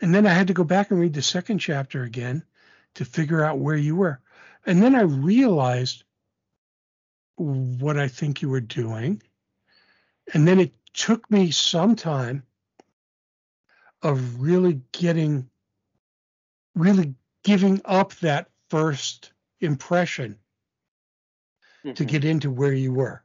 And 0.00 0.14
then 0.14 0.26
I 0.26 0.32
had 0.32 0.48
to 0.48 0.54
go 0.54 0.64
back 0.64 0.90
and 0.90 1.00
read 1.00 1.14
the 1.14 1.22
second 1.22 1.58
chapter 1.58 2.02
again 2.02 2.42
to 2.94 3.04
figure 3.04 3.44
out 3.44 3.58
where 3.58 3.76
you 3.76 3.96
were. 3.96 4.20
And 4.66 4.82
then 4.82 4.94
I 4.94 5.02
realized 5.02 6.04
what 7.36 7.98
I 7.98 8.08
think 8.08 8.42
you 8.42 8.48
were 8.48 8.60
doing. 8.60 9.22
And 10.32 10.46
then 10.46 10.60
it 10.60 10.72
took 10.92 11.30
me 11.30 11.50
some 11.50 11.96
time 11.96 12.42
of 14.02 14.40
really 14.40 14.80
getting, 14.92 15.48
really 16.74 17.14
giving 17.44 17.80
up 17.84 18.14
that 18.16 18.48
first 18.70 19.32
impression 19.60 20.38
to 21.84 21.92
mhm. 21.92 22.08
get 22.08 22.24
into 22.24 22.50
where 22.50 22.72
you 22.72 22.92
were. 22.92 23.22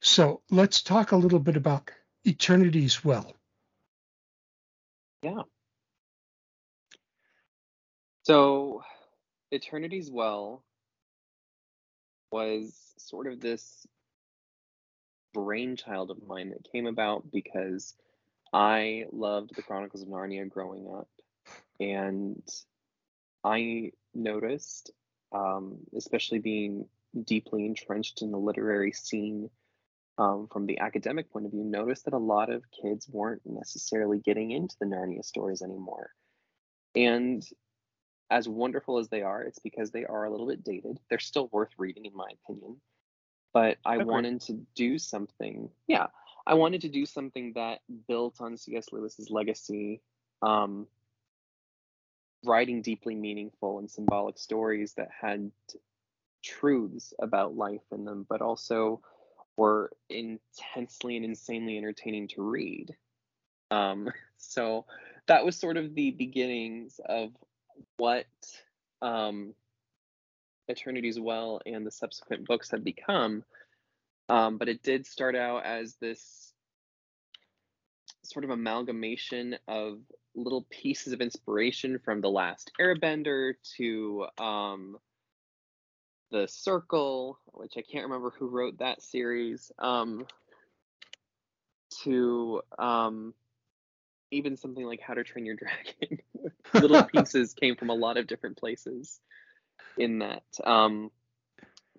So 0.00 0.42
let's 0.50 0.82
talk 0.82 1.12
a 1.12 1.16
little 1.16 1.38
bit 1.38 1.56
about 1.56 1.90
Eternity's 2.26 3.04
Well. 3.04 3.34
Yeah. 5.22 5.42
So, 8.22 8.82
Eternity's 9.52 10.10
Well 10.10 10.64
was 12.30 12.74
sort 12.98 13.26
of 13.26 13.40
this 13.40 13.86
brainchild 15.34 16.10
of 16.10 16.26
mine 16.26 16.50
that 16.50 16.70
came 16.72 16.86
about 16.86 17.30
because 17.30 17.94
I 18.52 19.06
loved 19.12 19.54
the 19.54 19.62
Chronicles 19.62 20.02
of 20.02 20.08
Narnia 20.08 20.48
growing 20.48 20.88
up. 20.92 21.08
And 21.78 22.42
I 23.44 23.92
noticed, 24.14 24.90
um, 25.32 25.78
especially 25.96 26.40
being 26.40 26.86
deeply 27.24 27.64
entrenched 27.64 28.22
in 28.22 28.30
the 28.30 28.38
literary 28.38 28.92
scene 28.92 29.50
um, 30.18 30.48
from 30.52 30.66
the 30.66 30.80
academic 30.80 31.30
point 31.32 31.46
of 31.46 31.52
view, 31.52 31.64
noticed 31.64 32.04
that 32.04 32.14
a 32.14 32.18
lot 32.18 32.50
of 32.50 32.64
kids 32.70 33.08
weren't 33.08 33.42
necessarily 33.44 34.18
getting 34.18 34.50
into 34.50 34.76
the 34.78 34.86
Narnia 34.86 35.24
stories 35.24 35.62
anymore. 35.62 36.10
And 36.94 37.42
as 38.30 38.48
wonderful 38.48 38.98
as 38.98 39.08
they 39.08 39.22
are, 39.22 39.42
it's 39.42 39.58
because 39.58 39.90
they 39.90 40.04
are 40.04 40.24
a 40.24 40.30
little 40.30 40.46
bit 40.46 40.62
dated. 40.62 40.98
They're 41.08 41.18
still 41.18 41.48
worth 41.52 41.70
reading, 41.78 42.04
in 42.04 42.14
my 42.14 42.28
opinion. 42.44 42.80
But 43.52 43.78
I 43.84 43.94
Agreed. 43.94 44.06
wanted 44.06 44.40
to 44.42 44.60
do 44.74 44.98
something. 44.98 45.70
Yeah, 45.88 46.06
I 46.50 46.54
wanted 46.54 46.80
to 46.80 46.88
do 46.88 47.06
something 47.06 47.52
that 47.54 47.78
built 48.08 48.40
on 48.40 48.56
C.S. 48.56 48.86
Lewis's 48.90 49.30
legacy, 49.30 50.00
um, 50.42 50.88
writing 52.44 52.82
deeply 52.82 53.14
meaningful 53.14 53.78
and 53.78 53.88
symbolic 53.88 54.36
stories 54.36 54.94
that 54.94 55.10
had 55.20 55.52
truths 56.42 57.14
about 57.22 57.54
life 57.54 57.84
in 57.92 58.04
them, 58.04 58.26
but 58.28 58.42
also 58.42 59.00
were 59.56 59.92
intensely 60.08 61.14
and 61.14 61.24
insanely 61.24 61.78
entertaining 61.78 62.26
to 62.26 62.42
read. 62.42 62.96
Um, 63.70 64.08
so 64.36 64.86
that 65.28 65.44
was 65.44 65.54
sort 65.54 65.76
of 65.76 65.94
the 65.94 66.10
beginnings 66.10 66.98
of 67.04 67.30
what 67.96 68.26
um, 69.02 69.54
Eternity's 70.68 71.20
Well 71.20 71.60
and 71.64 71.86
the 71.86 71.92
subsequent 71.92 72.44
books 72.44 72.72
have 72.72 72.82
become. 72.82 73.44
Um, 74.30 74.58
but 74.58 74.68
it 74.68 74.84
did 74.84 75.06
start 75.06 75.34
out 75.34 75.66
as 75.66 75.96
this 75.96 76.52
sort 78.22 78.44
of 78.44 78.50
amalgamation 78.50 79.56
of 79.66 79.98
little 80.36 80.64
pieces 80.70 81.12
of 81.12 81.20
inspiration 81.20 81.98
from 81.98 82.20
The 82.20 82.30
Last 82.30 82.70
Airbender 82.80 83.54
to 83.76 84.26
um, 84.38 84.98
The 86.30 86.46
Circle, 86.46 87.40
which 87.54 87.72
I 87.76 87.82
can't 87.82 88.04
remember 88.04 88.30
who 88.30 88.46
wrote 88.46 88.78
that 88.78 89.02
series, 89.02 89.72
um, 89.80 90.24
to 92.04 92.62
um, 92.78 93.34
even 94.30 94.56
something 94.56 94.84
like 94.84 95.00
How 95.00 95.14
to 95.14 95.24
Train 95.24 95.44
Your 95.44 95.56
Dragon. 95.56 96.20
little 96.74 97.02
pieces 97.14 97.52
came 97.52 97.74
from 97.74 97.90
a 97.90 97.94
lot 97.94 98.16
of 98.16 98.28
different 98.28 98.58
places 98.58 99.18
in 99.98 100.20
that. 100.20 100.44
Um, 100.62 101.10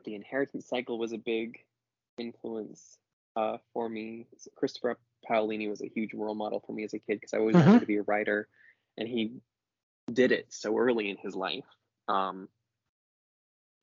the 0.05 0.15
inheritance 0.15 0.65
cycle 0.65 0.97
was 0.97 1.11
a 1.11 1.17
big 1.17 1.59
influence 2.21 2.97
uh, 3.35 3.57
for 3.73 3.89
me. 3.89 4.27
Christopher 4.55 4.97
Paolini 5.29 5.69
was 5.69 5.81
a 5.81 5.87
huge 5.89 6.13
role 6.13 6.35
model 6.35 6.61
for 6.65 6.73
me 6.73 6.83
as 6.83 6.93
a 6.93 6.99
kid 6.99 7.19
because 7.19 7.33
I 7.33 7.39
always 7.39 7.55
Mhm. 7.55 7.65
wanted 7.65 7.79
to 7.81 7.85
be 7.85 7.97
a 7.97 8.03
writer, 8.03 8.47
and 8.97 9.07
he 9.07 9.41
did 10.11 10.31
it 10.31 10.53
so 10.53 10.77
early 10.77 11.09
in 11.09 11.17
his 11.17 11.35
life. 11.35 11.67
Um, 12.07 12.49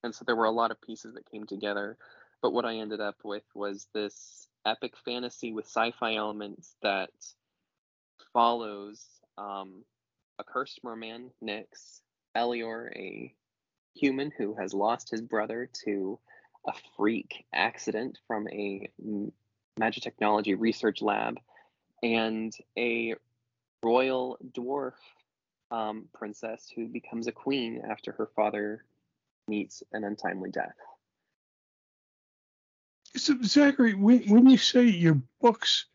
and 0.03 0.15
so 0.15 0.25
there 0.25 0.37
were 0.37 0.45
a 0.45 0.51
lot 0.51 0.71
of 0.71 0.81
pieces 0.81 1.15
that 1.15 1.31
came 1.31 1.47
together. 1.47 1.99
But 2.41 2.53
what 2.53 2.65
I 2.65 2.77
ended 2.77 3.01
up 3.01 3.17
with 3.25 3.45
was 3.55 3.89
this 3.93 4.49
epic 4.65 4.97
fantasy 5.05 5.53
with 5.53 5.67
sci-fi 5.67 6.15
elements 6.15 6.77
that 6.83 7.11
follows 8.33 9.05
um, 9.37 9.85
a 10.39 10.45
cursed 10.45 10.85
merman, 10.85 11.33
Nyx, 11.43 12.01
Elior, 12.37 12.95
a 12.95 13.35
human 13.95 14.31
who 14.31 14.55
has 14.55 14.73
lost 14.73 15.11
his 15.11 15.23
brother 15.23 15.69
to 15.85 16.21
a 16.67 16.73
freak 16.97 17.45
accident 17.53 18.19
from 18.27 18.49
a 18.49 18.91
magic 19.79 20.03
technology 20.03 20.55
research 20.55 21.03
lab, 21.03 21.39
and 22.03 22.53
a 22.77 23.15
royal 23.83 24.39
dwarf 24.53 24.95
um, 25.71 26.09
princess 26.13 26.71
who 26.75 26.89
becomes 26.89 27.27
a 27.27 27.33
queen 27.33 27.83
after 27.89 28.13
her 28.13 28.29
father 28.35 28.85
meets 29.47 29.83
an 29.93 30.05
untimely 30.05 30.51
death. 30.51 30.75
So, 33.17 33.35
Zachary, 33.43 33.95
when, 33.95 34.23
when 34.29 34.49
you 34.49 34.59
say 34.59 34.85
your 34.85 35.21
books 35.41 35.87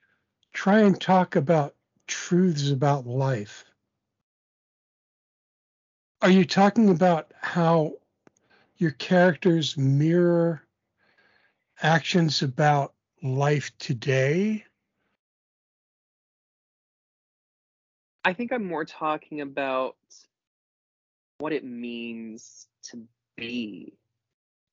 try 0.54 0.80
and 0.80 1.00
talk 1.00 1.36
about 1.36 1.76
truths 2.08 2.72
about 2.72 3.06
life, 3.06 3.66
are 6.22 6.30
you 6.30 6.46
talking 6.46 6.90
about 6.90 7.32
how 7.40 7.94
your 8.78 8.92
characters 8.92 9.78
mirror 9.78 10.64
actions 11.82 12.42
about 12.42 12.94
life 13.22 13.72
today? 13.78 14.66
I 18.26 18.34
think 18.34 18.52
I'm 18.52 18.66
more 18.66 18.86
talking 18.86 19.42
about 19.42 19.96
what 21.40 21.52
it 21.52 21.66
means 21.66 22.68
to 22.84 23.04
be 23.36 23.94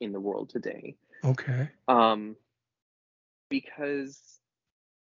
in 0.01 0.13
the 0.13 0.21
world 0.21 0.51
today. 0.51 0.97
Okay. 1.25 1.69
Um, 1.89 2.37
because 3.49 4.41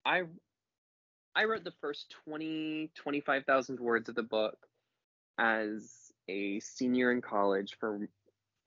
I 0.05 0.23
I 1.35 1.45
wrote 1.45 1.65
the 1.65 1.75
first 1.81 2.15
20 2.25 2.91
25,000 2.95 3.81
words 3.81 4.09
of 4.09 4.15
the 4.15 4.23
book 4.23 4.57
as 5.38 6.12
a 6.29 6.61
senior 6.61 7.12
in 7.12 7.21
college 7.21 7.76
for 7.79 8.09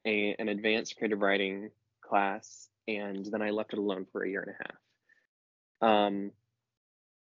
a, 0.05 0.35
an 0.39 0.49
advanced 0.49 0.97
creative 0.97 1.21
writing 1.21 1.71
class 2.01 2.69
and 2.87 3.25
then 3.25 3.41
I 3.41 3.51
left 3.51 3.73
it 3.73 3.79
alone 3.79 4.05
for 4.11 4.23
a 4.23 4.29
year 4.29 4.41
and 4.41 4.55
a 4.55 5.87
half. 5.87 5.89
Um, 5.89 6.31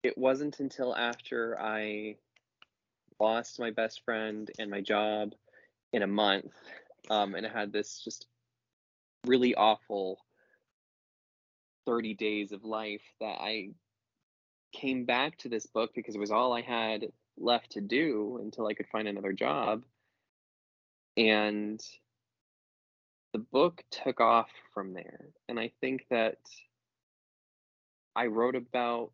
it 0.03 0.17
wasn't 0.17 0.59
until 0.59 0.95
after 0.95 1.59
I 1.59 2.17
lost 3.19 3.59
my 3.59 3.71
best 3.71 4.03
friend 4.03 4.49
and 4.59 4.69
my 4.69 4.81
job 4.81 5.33
in 5.93 6.03
a 6.03 6.07
month 6.07 6.51
um, 7.09 7.35
and 7.35 7.45
I 7.45 7.49
had 7.49 7.71
this 7.71 8.01
just 8.03 8.27
really 9.25 9.55
awful 9.55 10.19
30 11.85 12.13
days 12.15 12.51
of 12.51 12.63
life 12.63 13.03
that 13.19 13.37
I 13.39 13.69
came 14.73 15.05
back 15.05 15.37
to 15.37 15.49
this 15.49 15.65
book 15.65 15.91
because 15.95 16.15
it 16.15 16.19
was 16.19 16.31
all 16.31 16.53
I 16.53 16.61
had 16.61 17.07
left 17.37 17.71
to 17.71 17.81
do 17.81 18.39
until 18.41 18.67
I 18.67 18.73
could 18.73 18.87
find 18.87 19.07
another 19.07 19.33
job. 19.33 19.83
And 21.17 21.81
the 23.35 23.39
book 23.39 23.83
took 23.91 24.21
off 24.21 24.47
from 24.73 24.93
there. 24.93 25.25
And 25.49 25.59
I 25.59 25.69
think 25.81 26.05
that 26.09 26.37
I 28.15 28.27
wrote 28.27 28.55
about 28.55 29.11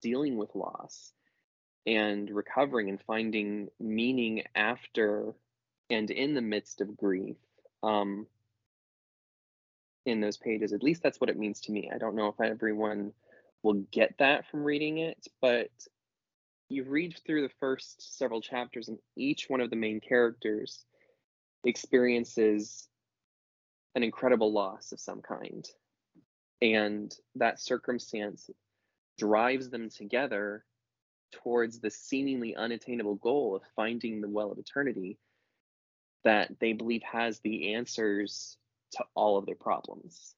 dealing 0.00 0.38
with 0.38 0.54
loss 0.54 1.12
and 1.86 2.30
recovering 2.30 2.88
and 2.88 2.98
finding 3.06 3.68
meaning 3.78 4.44
after 4.54 5.34
and 5.90 6.10
in 6.10 6.32
the 6.32 6.40
midst 6.40 6.80
of 6.80 6.96
grief 6.96 7.36
um, 7.82 8.26
in 10.06 10.22
those 10.22 10.38
pages. 10.38 10.72
At 10.72 10.82
least 10.82 11.02
that's 11.02 11.20
what 11.20 11.28
it 11.28 11.38
means 11.38 11.60
to 11.62 11.72
me. 11.72 11.90
I 11.94 11.98
don't 11.98 12.16
know 12.16 12.28
if 12.28 12.40
everyone 12.40 13.12
will 13.62 13.84
get 13.92 14.14
that 14.20 14.50
from 14.50 14.64
reading 14.64 15.00
it, 15.00 15.28
but 15.42 15.68
you 16.70 16.82
read 16.84 17.14
through 17.26 17.42
the 17.42 17.54
first 17.60 18.16
several 18.16 18.40
chapters, 18.40 18.88
and 18.88 18.96
each 19.16 19.50
one 19.50 19.60
of 19.60 19.68
the 19.68 19.76
main 19.76 20.00
characters 20.00 20.86
experiences 21.64 22.88
an 23.94 24.02
incredible 24.02 24.52
loss 24.52 24.92
of 24.92 25.00
some 25.00 25.22
kind. 25.22 25.68
And 26.60 27.14
that 27.36 27.60
circumstance 27.60 28.50
drives 29.18 29.70
them 29.70 29.90
together 29.90 30.64
towards 31.32 31.80
the 31.80 31.90
seemingly 31.90 32.56
unattainable 32.56 33.16
goal 33.16 33.56
of 33.56 33.62
finding 33.76 34.20
the 34.20 34.28
well 34.28 34.50
of 34.50 34.58
eternity 34.58 35.18
that 36.24 36.50
they 36.60 36.72
believe 36.72 37.02
has 37.02 37.40
the 37.40 37.74
answers 37.74 38.56
to 38.92 39.04
all 39.14 39.36
of 39.36 39.46
their 39.46 39.54
problems. 39.54 40.34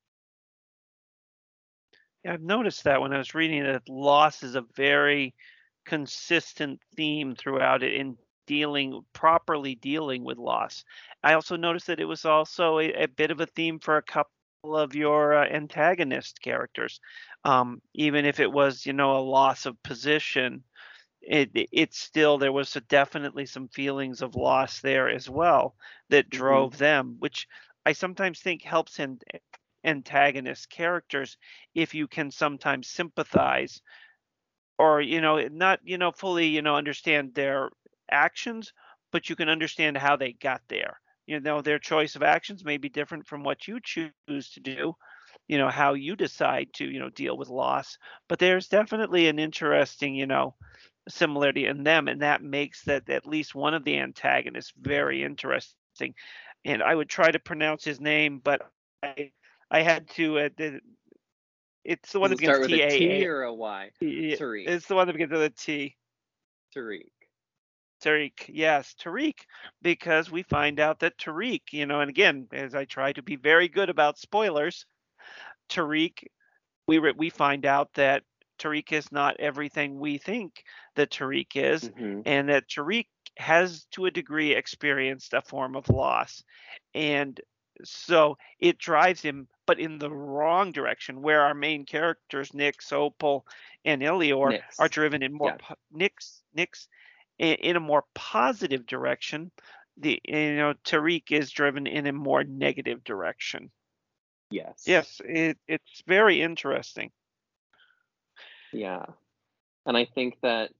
Yeah, 2.25 2.35
I've 2.35 2.43
noticed 2.43 2.85
that 2.85 3.01
when 3.01 3.13
I 3.13 3.19
was 3.19 3.35
reading 3.35 3.65
it, 3.65 3.83
loss 3.89 4.43
is 4.43 4.55
a 4.55 4.65
very 4.77 5.35
consistent 5.87 6.81
theme 6.97 7.35
throughout 7.35 7.83
it 7.83 7.95
in 7.95 8.17
dealing 8.47 9.01
properly 9.13 9.75
dealing 9.75 10.25
with 10.25 10.39
loss. 10.39 10.85
I 11.23 11.35
also 11.35 11.57
noticed 11.57 11.87
that 11.89 12.01
it 12.01 12.07
was 12.07 12.25
also 12.25 12.79
a, 12.79 13.05
a 13.05 13.09
bit 13.09 13.31
of 13.31 13.41
a 13.41 13.47
theme 13.47 13.79
for 13.79 13.97
a 13.97 14.03
couple 14.03 14.31
of 14.65 14.95
your 14.95 15.35
uh, 15.35 15.47
antagonist 15.47 16.41
characters. 16.43 17.01
Um, 17.45 17.81
even 17.95 18.25
if 18.25 18.41
it 18.41 18.51
was, 18.51 18.85
you 18.85 18.93
know, 18.93 19.17
a 19.17 19.21
loss 19.21 19.67
of 19.67 19.83
position, 19.83 20.65
it 21.23 21.51
it 21.55 21.95
still 21.95 22.39
there 22.39 22.53
was 22.53 22.75
a, 22.77 22.81
definitely 22.81 23.47
some 23.47 23.69
feelings 23.69 24.23
of 24.23 24.37
loss 24.37 24.81
there 24.81 25.09
as 25.09 25.29
well 25.29 25.75
that 26.09 26.31
drove 26.31 26.73
mm-hmm. 26.73 26.85
them, 26.85 27.17
which 27.19 27.47
I 27.87 27.93
sometimes 27.93 28.41
think 28.41 28.63
helps 28.63 28.99
in 28.99 29.19
antagonist 29.85 30.69
characters 30.69 31.37
if 31.75 31.95
you 31.95 32.07
can 32.07 32.31
sometimes 32.31 32.89
sympathize 32.89 33.81
or 34.79 35.01
you 35.01 35.21
know 35.21 35.39
not 35.49 35.81
you 35.85 35.99
know 35.99 36.13
fully 36.13 36.47
you 36.47 36.63
know 36.63 36.77
understand 36.77 37.35
their 37.35 37.71
actions 38.11 38.73
but 39.13 39.29
you 39.29 39.37
can 39.37 39.49
understand 39.49 39.97
how 39.97 40.17
they 40.17 40.33
got 40.33 40.61
there 40.69 41.01
you 41.27 41.41
know 41.41 41.61
their 41.61 41.79
choice 41.79 42.17
of 42.17 42.23
actions 42.23 42.65
may 42.65 42.77
be 42.77 42.89
different 42.89 43.27
from 43.27 43.43
what 43.43 43.69
you 43.69 43.79
choose 43.83 44.13
to 44.29 44.61
do 44.61 44.95
you 45.49 45.59
know 45.59 45.69
how 45.69 45.95
you 45.95 46.17
decide 46.17 46.69
to 46.73 46.85
you 46.85 46.99
know 46.99 47.11
deal 47.11 47.37
with 47.37 47.49
loss 47.49 47.99
but 48.29 48.39
there's 48.39 48.69
definitely 48.69 49.29
an 49.29 49.39
interesting 49.39 50.15
you 50.15 50.27
know 50.27 50.55
similarity 51.09 51.67
in 51.67 51.83
them 51.83 52.09
and 52.09 52.23
that 52.23 52.43
makes 52.43 52.85
that 52.85 53.09
at 53.09 53.27
least 53.27 53.55
one 53.55 53.75
of 53.75 53.85
the 53.85 53.99
antagonists 53.99 54.73
very 54.81 55.23
interesting 55.23 56.15
and 56.65 56.83
i 56.83 56.95
would 56.95 57.09
try 57.09 57.31
to 57.31 57.39
pronounce 57.39 57.85
his 57.85 58.01
name 58.01 58.41
but 58.43 58.61
i 59.03 59.31
i 59.71 59.83
had 59.83 60.09
to 60.09 60.39
uh, 60.39 60.49
it's 61.85 62.13
the 62.13 62.21
one 62.21 62.31
Does 62.31 62.41
that 62.41 62.63
begins 62.63 62.67
T 62.67 62.75
T 62.75 62.83
a 62.83 62.87
A 62.87 63.21
T 63.21 63.27
or 63.27 63.43
a 63.43 63.55
Y. 63.55 63.91
Tariq. 64.03 64.69
It's 64.69 64.87
the 64.87 64.95
one 64.95 65.07
that 65.07 65.15
begins 65.15 65.33
with 65.33 65.43
a 65.43 65.51
T. 65.51 65.97
Tariq. 66.77 67.07
Tariq, 68.01 68.49
yes, 68.49 68.95
Tariq, 69.01 69.35
because 69.83 70.31
we 70.31 70.43
find 70.43 70.81
out 70.81 71.01
that 71.01 71.19
Tariq, 71.19 71.73
you 71.73 71.87
know, 71.87 72.01
and 72.01 72.09
again, 72.11 72.49
as 72.53 72.75
I 72.75 72.85
try 72.85 73.13
to 73.13 73.23
be 73.23 73.37
very 73.37 73.69
good 73.69 73.91
about 73.91 74.19
spoilers, 74.19 74.87
Tariq, 75.69 76.25
we 76.87 76.99
re- 76.99 77.15
we 77.17 77.31
find 77.31 77.67
out 77.67 77.93
that 77.95 78.23
Tariq 78.59 78.93
is 78.93 79.11
not 79.13 79.39
everything 79.39 79.99
we 79.99 80.19
think 80.19 80.65
that 80.95 81.11
Tariq 81.11 81.57
is, 81.57 81.89
Mhm. 81.91 82.23
and 82.27 82.49
that 82.49 82.69
Tariq 82.69 83.07
has, 83.37 83.85
to 83.93 84.07
a 84.07 84.11
degree, 84.11 84.53
experienced 84.55 85.33
a 85.35 85.41
form 85.43 85.77
of 85.77 85.89
loss, 85.89 86.43
and 86.95 87.41
so 87.83 88.37
it 88.59 88.77
drives 88.77 89.23
him, 89.23 89.49
but 89.67 89.81
in 89.81 89.99
the 89.99 90.11
wrong 90.11 90.71
direction, 90.73 91.23
where 91.23 91.41
our 91.41 91.55
main 91.55 91.87
characters, 91.87 92.51
Nyx, 92.51 92.93
Opal, 92.93 93.47
and 93.87 94.03
Elior, 94.03 94.53
Nyx. 94.59 94.79
are 94.79 94.89
driven 94.89 95.23
in 95.23 95.33
more 95.33 95.51
Yeah. 95.51 95.57
po- 95.59 95.77
Nyx, 95.95 96.43
Nyx, 96.55 96.89
in, 97.41 97.55
in 97.55 97.77
a 97.77 97.81
more 97.81 98.05
positive 98.15 98.87
direction. 98.87 99.51
The 99.97 100.21
you 100.25 100.57
know 100.57 100.75
Tariq 100.85 101.33
is 101.33 101.51
driven 101.51 101.87
in 101.87 102.07
a 102.07 102.13
more 102.13 102.45
negative 102.45 103.03
direction. 103.03 103.71
Yes. 104.51 104.85
Yes, 104.87 105.21
it, 105.25 105.59
it's 105.67 106.03
very 106.07 106.43
interesting. 106.43 107.11
Yeah. 108.73 109.07
And 109.87 109.97
I 109.97 110.05
think 110.05 110.37
that 110.43 110.71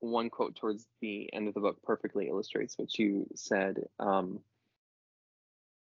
one 0.00 0.28
quote 0.28 0.56
towards 0.56 0.86
the 1.00 1.32
end 1.32 1.48
of 1.48 1.54
the 1.54 1.60
book 1.60 1.78
perfectly 1.82 2.28
illustrates 2.28 2.76
what 2.76 2.98
you 2.98 3.26
said. 3.34 3.76
Um, 3.98 4.40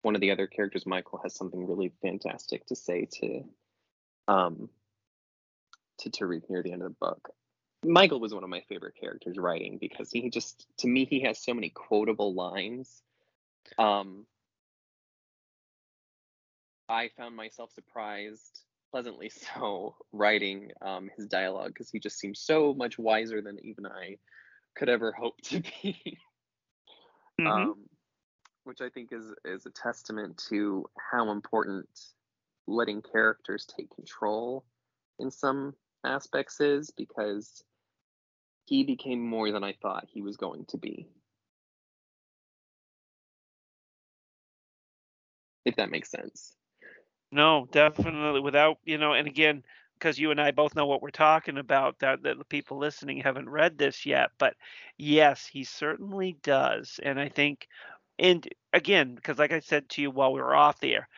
one 0.01 0.15
of 0.15 0.21
the 0.21 0.31
other 0.31 0.47
characters, 0.47 0.85
Michael, 0.85 1.19
has 1.23 1.33
something 1.33 1.65
really 1.65 1.91
fantastic 2.01 2.65
to 2.67 2.75
say 2.75 3.07
to 3.19 3.43
um, 4.27 4.69
to 5.99 6.09
Tariq 6.09 6.49
near 6.49 6.61
the 6.61 6.73
end 6.73 6.81
of 6.81 6.89
the 6.89 6.95
book. 6.99 7.29
Michael 7.83 8.19
was 8.19 8.33
one 8.33 8.43
of 8.43 8.49
my 8.49 8.61
favorite 8.67 8.95
characters 8.99 9.37
writing 9.37 9.77
because 9.77 10.11
he 10.11 10.29
just, 10.29 10.67
to 10.77 10.87
me, 10.87 11.05
he 11.05 11.21
has 11.21 11.39
so 11.39 11.53
many 11.53 11.69
quotable 11.69 12.33
lines. 12.33 13.01
Um, 13.77 14.25
I 16.89 17.09
found 17.17 17.35
myself 17.35 17.71
surprised, 17.71 18.61
pleasantly 18.91 19.29
so, 19.55 19.95
writing 20.11 20.71
um, 20.81 21.09
his 21.15 21.27
dialogue 21.27 21.73
because 21.73 21.89
he 21.89 21.99
just 21.99 22.19
seems 22.19 22.39
so 22.39 22.73
much 22.73 22.97
wiser 22.97 23.41
than 23.41 23.57
even 23.63 23.85
I 23.85 24.17
could 24.75 24.89
ever 24.89 25.11
hope 25.11 25.39
to 25.43 25.61
be. 25.61 26.19
Mhm. 27.39 27.45
um, 27.45 27.75
which 28.63 28.81
I 28.81 28.89
think 28.89 29.13
is 29.13 29.33
is 29.45 29.65
a 29.67 29.69
testament 29.69 30.43
to 30.49 30.89
how 31.11 31.31
important 31.31 31.87
letting 32.65 33.01
characters 33.01 33.65
take 33.65 33.93
control 33.95 34.65
in 35.19 35.29
some 35.29 35.75
aspects 36.03 36.59
is 36.61 36.91
because 36.91 37.63
he 38.65 38.83
became 38.83 39.21
more 39.21 39.51
than 39.51 39.63
I 39.63 39.73
thought 39.81 40.07
he 40.07 40.21
was 40.21 40.37
going 40.37 40.65
to 40.69 40.77
be. 40.77 41.07
If 45.65 45.75
that 45.77 45.91
makes 45.91 46.09
sense. 46.09 46.55
No, 47.31 47.67
definitely. 47.71 48.39
Without 48.39 48.77
you 48.85 48.97
know, 48.97 49.13
and 49.13 49.27
again, 49.27 49.63
because 49.97 50.19
you 50.19 50.31
and 50.31 50.39
I 50.39 50.51
both 50.51 50.75
know 50.75 50.85
what 50.85 51.01
we're 51.01 51.09
talking 51.09 51.57
about, 51.57 51.99
that, 51.99 52.23
that 52.23 52.37
the 52.37 52.45
people 52.45 52.77
listening 52.77 53.19
haven't 53.19 53.49
read 53.49 53.77
this 53.77 54.05
yet, 54.05 54.29
but 54.37 54.53
yes, 54.97 55.45
he 55.45 55.63
certainly 55.63 56.37
does, 56.43 56.99
and 57.03 57.19
I 57.19 57.29
think, 57.29 57.67
and 58.19 58.47
again, 58.73 59.15
because 59.15 59.39
like 59.39 59.51
I 59.51 59.59
said 59.59 59.89
to 59.89 60.01
you 60.01 60.11
while 60.11 60.31
we 60.31 60.41
were 60.41 60.55
off 60.55 60.79
the 60.79 60.93
air, 60.93 61.09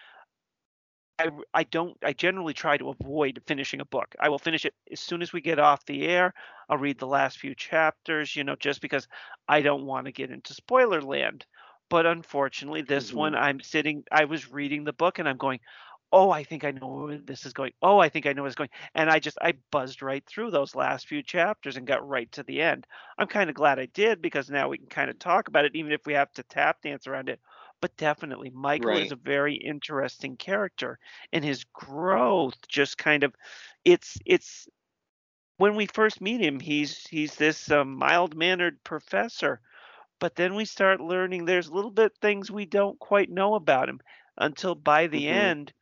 I, 1.20 1.30
I 1.54 1.64
don't 1.64 1.98
I 2.04 2.14
generally 2.14 2.54
try 2.54 2.78
to 2.78 2.90
avoid 2.90 3.42
finishing 3.46 3.82
a 3.82 3.86
book. 3.86 4.16
I 4.20 4.30
will 4.30 4.40
finish 4.40 4.64
it 4.64 4.74
as 4.90 5.02
soon 5.02 5.22
as 5.22 5.34
we 5.34 5.42
get 5.42 5.60
off 5.60 5.86
the 5.86 6.08
air. 6.08 6.34
I'll 6.70 6.78
read 6.78 6.98
the 6.98 7.08
last 7.08 7.40
few 7.40 7.54
chapters, 7.56 8.36
you 8.36 8.46
know, 8.46 8.56
just 8.56 8.80
because 8.82 9.08
I 9.48 9.62
don't 9.62 9.86
want 9.86 10.06
to 10.06 10.14
get 10.14 10.32
into 10.32 10.54
spoiler 10.54 11.02
land. 11.02 11.46
But 11.90 12.06
unfortunately, 12.06 12.84
this 12.84 13.12
one 13.12 13.34
mm-hmm. 13.34 13.44
I'm 13.44 13.60
sitting 13.60 14.04
I 14.12 14.26
was 14.26 14.50
reading 14.50 14.86
the 14.86 14.94
book 14.94 15.20
and 15.20 15.28
I'm 15.28 15.38
going, 15.38 15.60
"Oh, 16.14 16.32
I 16.32 16.46
think 16.46 16.64
I 16.64 16.72
know 16.72 16.88
where 16.88 17.18
this 17.18 17.46
is 17.46 17.52
going. 17.54 17.74
Oh, 17.82 18.00
I 18.00 18.08
think 18.08 18.26
I 18.26 18.32
know 18.32 18.44
where 18.44 18.48
it's 18.48 18.56
going." 18.56 18.70
And 18.96 19.10
I 19.10 19.20
just 19.20 19.38
I 19.42 19.56
buzzed 19.72 20.02
right 20.02 20.26
through 20.26 20.52
those 20.52 20.74
last 20.74 21.08
few 21.08 21.22
chapters 21.22 21.76
and 21.76 21.86
got 21.86 22.08
right 22.08 22.32
to 22.34 22.44
the 22.44 22.62
end. 22.62 22.88
I'm 23.18 23.28
kind 23.28 23.50
of 23.50 23.58
glad 23.58 23.78
I 23.80 23.88
did 23.88 24.22
because 24.22 24.50
now 24.50 24.70
we 24.70 24.78
can 24.78 24.88
kind 24.88 25.10
of 25.10 25.20
talk 25.20 25.50
about 25.50 25.66
it 25.66 25.76
even 25.76 25.92
if 25.92 26.06
we 26.06 26.14
have 26.14 26.32
to 26.34 26.44
tap 26.44 26.82
dance 26.82 27.08
around 27.08 27.28
it. 27.28 27.42
But 27.82 27.96
definitely 27.98 28.50
Michael 28.50 28.98
is 28.98 29.12
a 29.12 29.16
very 29.16 29.56
interesting 29.56 30.38
character 30.38 31.00
and 31.32 31.44
his 31.44 31.64
growth 31.74 32.68
just 32.68 32.98
kind 32.98 33.24
of 33.24 33.34
it's 33.86 34.18
it's 34.26 34.68
when 35.58 35.76
we 35.76 35.86
first 35.86 36.22
meet 36.22 36.42
him 36.42 36.60
he's 36.60 37.06
he's 37.08 37.36
this 37.36 37.72
um, 37.72 37.96
mild-mannered 37.96 38.84
professor 38.84 39.62
but 40.20 40.36
then 40.36 40.56
we 40.56 40.66
start 40.66 41.00
learning 41.00 41.46
there's 41.46 41.72
little 41.72 41.92
bit 41.92 42.12
things 42.22 42.52
we 42.52 42.66
don't 42.66 43.00
quite 43.00 43.30
know 43.30 43.56
about 43.56 43.90
him 43.90 44.00
until 44.38 44.76
by 44.76 45.08
the 45.08 45.26
Mhm. 45.26 45.32
end 45.32 45.74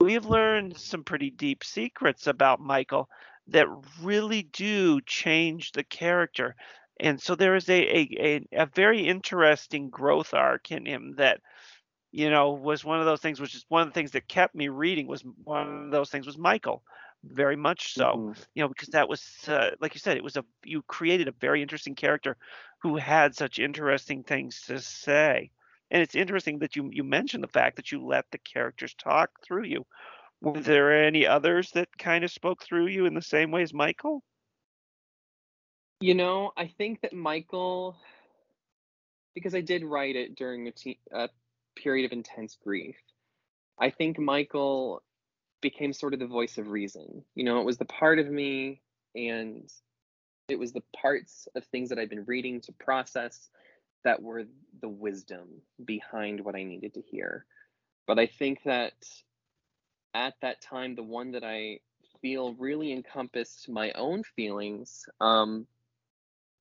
we've 0.00 0.26
learned 0.26 0.76
some 0.78 1.04
pretty 1.04 1.30
deep 1.30 1.64
secrets 1.64 2.26
about 2.26 2.60
Michael 2.60 3.08
that 3.48 3.66
really 4.02 4.42
do 4.42 5.00
change 5.02 5.72
the 5.72 5.84
character. 5.84 6.54
And 7.00 7.20
so 7.20 7.34
there 7.34 7.56
is 7.56 7.68
a 7.68 7.80
a, 7.82 8.08
a, 8.20 8.62
a 8.62 8.66
very 8.66 9.06
interesting 9.06 9.90
growth 9.90 10.34
arc 10.34 10.70
in 10.72 10.86
him 10.86 11.14
that 11.16 11.40
you 12.12 12.30
know 12.30 12.52
was 12.52 12.84
one 12.84 13.00
of 13.00 13.06
those 13.06 13.20
things 13.20 13.40
which 13.40 13.54
is 13.54 13.64
one 13.68 13.82
of 13.82 13.88
the 13.88 13.94
things 13.94 14.12
that 14.12 14.28
kept 14.28 14.54
me 14.54 14.68
reading 14.68 15.06
was 15.06 15.22
one 15.44 15.86
of 15.86 15.90
those 15.90 16.10
things 16.10 16.26
was 16.26 16.38
Michael 16.38 16.82
very 17.24 17.56
much 17.56 17.94
so. 17.94 18.20
Mhm. 18.20 18.46
You 18.54 18.62
know, 18.62 18.68
because 18.68 18.88
that 18.90 19.08
was 19.08 19.22
uh, 19.48 19.72
like 19.80 19.94
you 19.94 20.00
said, 20.00 20.16
it 20.16 20.24
was 20.24 20.36
a 20.36 20.44
you 20.64 20.82
created 20.82 21.28
a 21.28 21.32
very 21.32 21.62
interesting 21.62 21.94
character 21.94 22.36
who 22.82 22.96
had 22.96 23.34
such 23.34 23.58
interesting 23.58 24.22
things 24.24 24.62
to 24.66 24.80
say. 24.80 25.50
And 25.90 26.02
it's 26.02 26.14
interesting 26.14 26.58
that 26.60 26.76
you 26.76 26.88
you 26.92 27.04
mentioned 27.04 27.42
the 27.42 27.48
fact 27.48 27.76
that 27.76 27.92
you 27.92 28.04
let 28.06 28.30
the 28.30 28.38
characters 28.38 28.94
talk 28.94 29.30
through 29.44 29.64
you. 29.64 29.86
Were 30.40 30.60
there 30.60 31.04
any 31.04 31.26
others 31.26 31.72
that 31.72 31.96
kind 31.98 32.24
of 32.24 32.30
spoke 32.32 32.62
through 32.64 32.88
you 32.88 33.06
in 33.06 33.14
the 33.14 33.22
same 33.22 33.50
way 33.52 33.62
as 33.62 33.74
Michael? 33.74 34.24
You 36.00 36.14
know, 36.14 36.52
I 36.56 36.68
think 36.68 37.00
that 37.00 37.12
Michael, 37.12 37.96
because 39.34 39.54
I 39.54 39.60
did 39.60 39.82
write 39.82 40.14
it 40.14 40.36
during 40.36 40.68
a, 40.68 40.70
te- 40.70 41.00
a 41.12 41.28
period 41.74 42.06
of 42.06 42.12
intense 42.12 42.56
grief, 42.62 42.96
I 43.80 43.90
think 43.90 44.16
Michael 44.18 45.02
became 45.60 45.92
sort 45.92 46.14
of 46.14 46.20
the 46.20 46.26
voice 46.26 46.56
of 46.56 46.68
reason. 46.68 47.24
You 47.34 47.44
know, 47.44 47.60
it 47.60 47.64
was 47.64 47.78
the 47.78 47.84
part 47.84 48.20
of 48.20 48.30
me 48.30 48.80
and 49.16 49.68
it 50.48 50.58
was 50.58 50.72
the 50.72 50.84
parts 50.96 51.48
of 51.56 51.64
things 51.64 51.88
that 51.88 51.98
I'd 51.98 52.10
been 52.10 52.24
reading 52.24 52.60
to 52.62 52.72
process 52.72 53.50
that 54.04 54.22
were 54.22 54.44
the 54.80 54.88
wisdom 54.88 55.62
behind 55.84 56.44
what 56.44 56.54
I 56.54 56.62
needed 56.62 56.94
to 56.94 57.02
hear. 57.02 57.44
But 58.06 58.20
I 58.20 58.26
think 58.26 58.62
that 58.64 58.94
at 60.14 60.34
that 60.42 60.62
time, 60.62 60.94
the 60.94 61.02
one 61.02 61.32
that 61.32 61.42
I 61.44 61.80
feel 62.22 62.54
really 62.54 62.92
encompassed 62.92 63.68
my 63.68 63.90
own 63.92 64.22
feelings 64.22 65.04
um, 65.20 65.66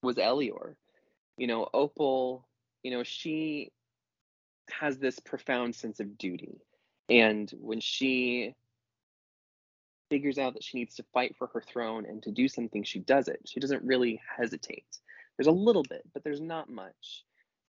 was 0.02 0.18
Elior. 0.18 0.76
You 1.38 1.48
know, 1.48 1.68
Opal, 1.74 2.48
you 2.84 2.92
know, 2.92 3.04
she 3.04 3.72
has 4.70 4.98
this 4.98 5.20
profound 5.20 5.76
sense 5.76 6.00
of 6.00 6.18
duty. 6.18 6.62
And 7.10 7.50
when 7.60 7.80
she 7.80 8.54
figures 10.10 10.38
out 10.38 10.54
that 10.54 10.64
she 10.64 10.78
needs 10.78 10.96
to 10.96 11.06
fight 11.14 11.36
for 11.38 11.48
her 11.48 11.62
throne 11.62 12.06
and 12.06 12.22
to 12.24 12.32
do 12.32 12.48
something, 12.48 12.84
she 12.84 13.00
does 13.00 13.28
it. 13.28 13.42
She 13.46 13.60
doesn't 13.60 13.84
really 13.84 14.22
hesitate. 14.38 14.86
There's 15.38 15.48
a 15.48 15.52
little 15.52 15.84
bit, 15.84 16.04
but 16.14 16.24
there's 16.24 16.42
not 16.42 16.70
much. 16.70 17.24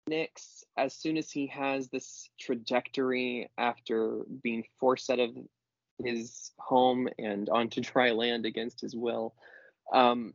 Nyx, 0.09 0.63
as 0.77 0.93
soon 0.93 1.17
as 1.17 1.29
he 1.29 1.47
has 1.47 1.89
this 1.89 2.29
trajectory 2.39 3.49
after 3.57 4.21
being 4.41 4.63
forced 4.79 5.09
out 5.09 5.19
of 5.19 5.31
his 6.03 6.51
home 6.57 7.09
and 7.19 7.49
onto 7.49 7.81
dry 7.81 8.11
land 8.11 8.45
against 8.45 8.79
his 8.79 8.95
will, 8.95 9.35
um, 9.93 10.33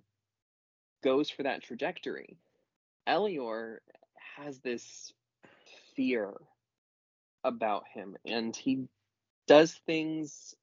goes 1.03 1.31
for 1.31 1.43
that 1.43 1.62
trajectory. 1.62 2.37
Elior 3.09 3.79
has 4.37 4.59
this 4.61 5.12
fear 5.95 6.33
about 7.45 7.85
him, 7.93 8.17
and 8.25 8.55
he 8.55 8.87
does 9.47 9.75
things 9.87 10.55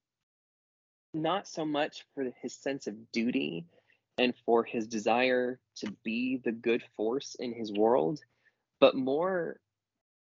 not 1.14 1.48
so 1.48 1.66
much 1.66 2.06
for 2.14 2.32
his 2.42 2.54
sense 2.54 2.88
of 2.88 3.12
duty 3.12 3.66
and 4.18 4.34
for 4.46 4.64
his 4.64 4.88
desire 4.88 5.60
to 5.76 5.92
be 6.04 6.38
the 6.44 6.52
good 6.52 6.84
force 6.96 7.36
in 7.40 7.54
his 7.54 7.72
world, 7.72 8.20
but 8.80 8.96
more 8.96 9.60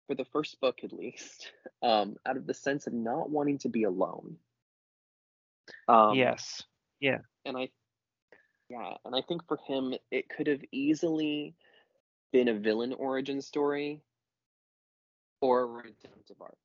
for 0.06 0.14
the 0.14 0.24
first 0.26 0.60
book 0.60 0.80
at 0.82 0.92
least, 0.92 1.52
um, 1.82 2.16
out 2.26 2.36
of 2.36 2.46
the 2.46 2.54
sense 2.54 2.86
of 2.86 2.92
not 2.92 3.30
wanting 3.30 3.58
to 3.58 3.68
be 3.68 3.84
alone. 3.84 4.36
Um, 5.88 6.14
yes. 6.14 6.62
Yeah. 7.00 7.18
and 7.44 7.56
I, 7.56 7.68
yeah, 8.68 8.94
and 9.04 9.14
I 9.14 9.20
think 9.22 9.46
for 9.46 9.58
him, 9.66 9.94
it 10.10 10.28
could 10.28 10.46
have 10.46 10.62
easily 10.72 11.54
been 12.32 12.48
a 12.48 12.54
villain 12.54 12.92
origin 12.94 13.40
story 13.40 14.00
or 15.40 15.62
a 15.62 15.66
redemptive 15.66 16.36
arc. 16.40 16.56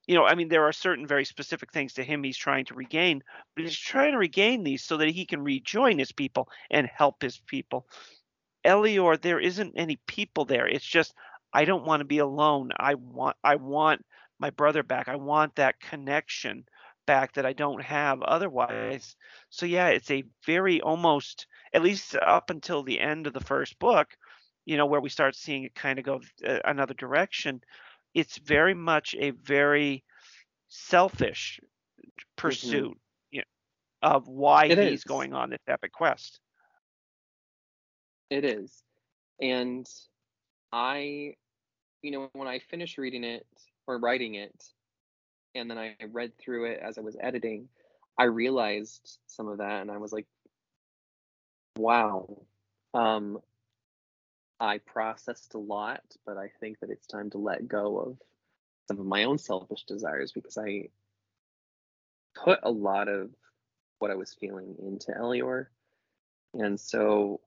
you 0.07 0.15
know 0.15 0.25
i 0.25 0.35
mean 0.35 0.49
there 0.49 0.65
are 0.65 0.73
certain 0.73 1.07
very 1.07 1.25
specific 1.25 1.73
things 1.73 1.95
to 1.95 2.05
him 2.05 2.23
he's 2.23 2.37
trying 2.37 2.65
to 2.65 2.75
regain 2.75 3.23
but 3.55 3.65
he's 3.65 3.79
trying 3.79 4.13
to 4.13 4.19
regain 4.19 4.65
these 4.65 4.83
so 4.83 4.97
that 4.97 5.11
he 5.11 5.25
can 5.25 5.43
rejoin 5.43 5.99
his 5.99 6.13
people 6.13 6.49
and 6.71 6.87
help 6.87 7.23
his 7.23 7.39
people 7.47 7.87
elior 8.67 9.21
there 9.21 9.41
isn't 9.41 9.75
any 9.77 9.99
people 10.07 10.45
there 10.45 10.67
it's 10.67 10.85
just 10.85 11.15
i 11.53 11.65
don't 11.65 11.87
want 11.87 12.01
to 12.01 12.07
be 12.07 12.19
alone 12.19 12.71
i 12.79 12.95
want 12.95 13.37
i 13.45 13.57
want 13.57 14.05
my 14.39 14.51
brother 14.51 14.83
back 14.83 15.09
i 15.09 15.17
want 15.17 15.55
that 15.57 15.81
connection 15.81 16.65
back 17.07 17.35
that 17.35 17.47
I 17.47 17.53
don't 17.53 17.83
have 17.83 18.23
otherwise. 18.23 19.17
So 19.51 19.67
yeah, 19.67 19.89
it's 19.89 20.11
a 20.11 20.25
very 20.47 20.81
almost 20.81 21.47
at 21.73 21.83
least 21.83 22.17
up 22.17 22.51
until 22.51 22.83
the 22.83 23.01
end 23.01 23.27
of 23.27 23.33
the 23.33 23.41
first 23.41 23.79
book, 23.79 24.09
you 24.65 24.77
know, 24.77 24.87
where 24.87 25.01
we 25.01 25.09
start 25.09 25.37
seeing 25.37 25.65
it 25.65 25.75
kind 25.75 25.99
of 25.99 26.05
go 26.05 26.21
uh, 26.47 26.59
another 26.65 26.95
direction. 26.95 27.61
It's 28.15 28.39
very 28.39 28.75
much 28.75 29.15
a 29.19 29.31
very 29.31 30.05
selfish 30.69 31.61
pursuit 32.37 32.97
you 33.31 33.41
know, 33.41 34.09
of 34.09 34.29
why 34.29 34.67
It 34.67 34.79
he's 34.79 35.01
is. 35.01 35.05
going 35.05 35.35
on 35.35 35.51
this 35.51 35.61
epic 35.69 35.93
quest. 35.93 36.41
It 38.31 38.45
is. 38.45 38.83
And 39.41 39.89
I, 40.73 41.35
you 42.03 42.11
know, 42.11 42.31
when 42.33 42.49
I 42.49 42.59
finished 42.59 42.99
reading 42.99 43.25
it 43.25 43.47
or 43.87 43.99
writing 43.99 44.35
it, 44.35 44.65
and 45.55 45.71
then 45.71 45.79
I 45.79 45.97
read 46.11 46.33
through 46.39 46.67
it 46.73 46.81
as 46.81 46.99
I 46.99 47.01
was 47.01 47.17
editing, 47.21 47.69
I 48.19 48.25
realized 48.25 49.19
some 49.27 49.49
of 49.49 49.59
that 49.59 49.83
and 49.83 49.91
I 49.91 49.99
was 49.99 50.13
like, 50.13 50.27
wow. 51.77 52.43
Um, 52.93 53.39
I 54.65 54.79
processed 54.79 55.55
a 55.55 55.59
lot, 55.59 56.03
but 56.25 56.39
I 56.39 56.51
think 56.59 56.81
that 56.81 56.91
it's 56.91 57.07
time 57.07 57.31
to 57.31 57.39
let 57.39 57.69
go 57.69 57.99
of 57.99 58.19
some 58.89 58.99
of 58.99 59.07
my 59.07 59.25
own 59.25 59.37
selfish 59.37 59.85
desires 59.85 60.33
because 60.33 60.57
I 60.57 60.89
put 62.35 62.61
a 62.63 62.71
lot 62.71 63.09
of 63.09 63.31
what 63.99 64.11
I 64.11 64.15
was 64.15 64.35
feeling 64.35 64.75
into 64.83 65.13
Elior. 65.13 65.67
And 66.55 66.81
so 66.81 67.41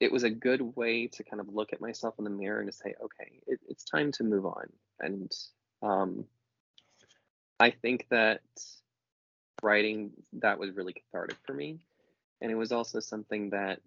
it 0.00 0.10
was 0.10 0.24
a 0.24 0.30
good 0.30 0.60
way 0.76 1.06
to 1.06 1.22
kind 1.22 1.40
of 1.40 1.54
look 1.54 1.72
at 1.72 1.80
myself 1.80 2.14
in 2.18 2.24
the 2.24 2.30
mirror 2.30 2.60
and 2.60 2.70
to 2.70 2.76
say, 2.76 2.94
okay, 3.00 3.40
it, 3.46 3.60
it's 3.68 3.84
time 3.84 4.10
to 4.12 4.24
move 4.24 4.46
on. 4.46 4.66
And 4.98 5.32
um, 5.82 6.24
I 7.60 7.70
think 7.70 8.06
that 8.10 8.40
writing 9.62 10.10
that 10.32 10.58
was 10.58 10.74
really 10.74 10.94
cathartic 10.94 11.36
for 11.46 11.54
me. 11.54 11.78
And 12.40 12.50
it 12.50 12.56
was 12.56 12.72
also 12.72 12.98
something 12.98 13.50
that 13.50 13.80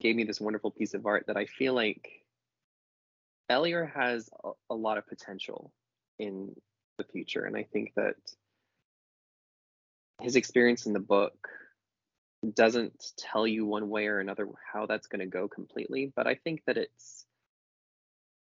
gave 0.00 0.16
me 0.16 0.24
this 0.24 0.40
wonderful 0.40 0.70
piece 0.70 0.94
of 0.94 1.06
art 1.06 1.24
that 1.26 1.36
I 1.36 1.46
feel 1.46 1.74
like 1.74 2.08
Elior 3.50 3.90
has 3.92 4.30
a, 4.44 4.50
a 4.70 4.74
lot 4.74 4.98
of 4.98 5.06
potential 5.06 5.72
in 6.18 6.54
the 6.98 7.04
future. 7.04 7.44
And 7.44 7.56
I 7.56 7.64
think 7.64 7.92
that 7.96 8.16
his 10.20 10.36
experience 10.36 10.86
in 10.86 10.92
the 10.92 11.00
book 11.00 11.48
doesn't 12.54 13.12
tell 13.16 13.46
you 13.46 13.64
one 13.66 13.88
way 13.88 14.06
or 14.06 14.18
another 14.18 14.48
how 14.72 14.86
that's 14.86 15.06
going 15.06 15.20
to 15.20 15.26
go 15.26 15.48
completely, 15.48 16.12
but 16.14 16.26
I 16.26 16.34
think 16.34 16.62
that 16.66 16.76
it's 16.76 17.24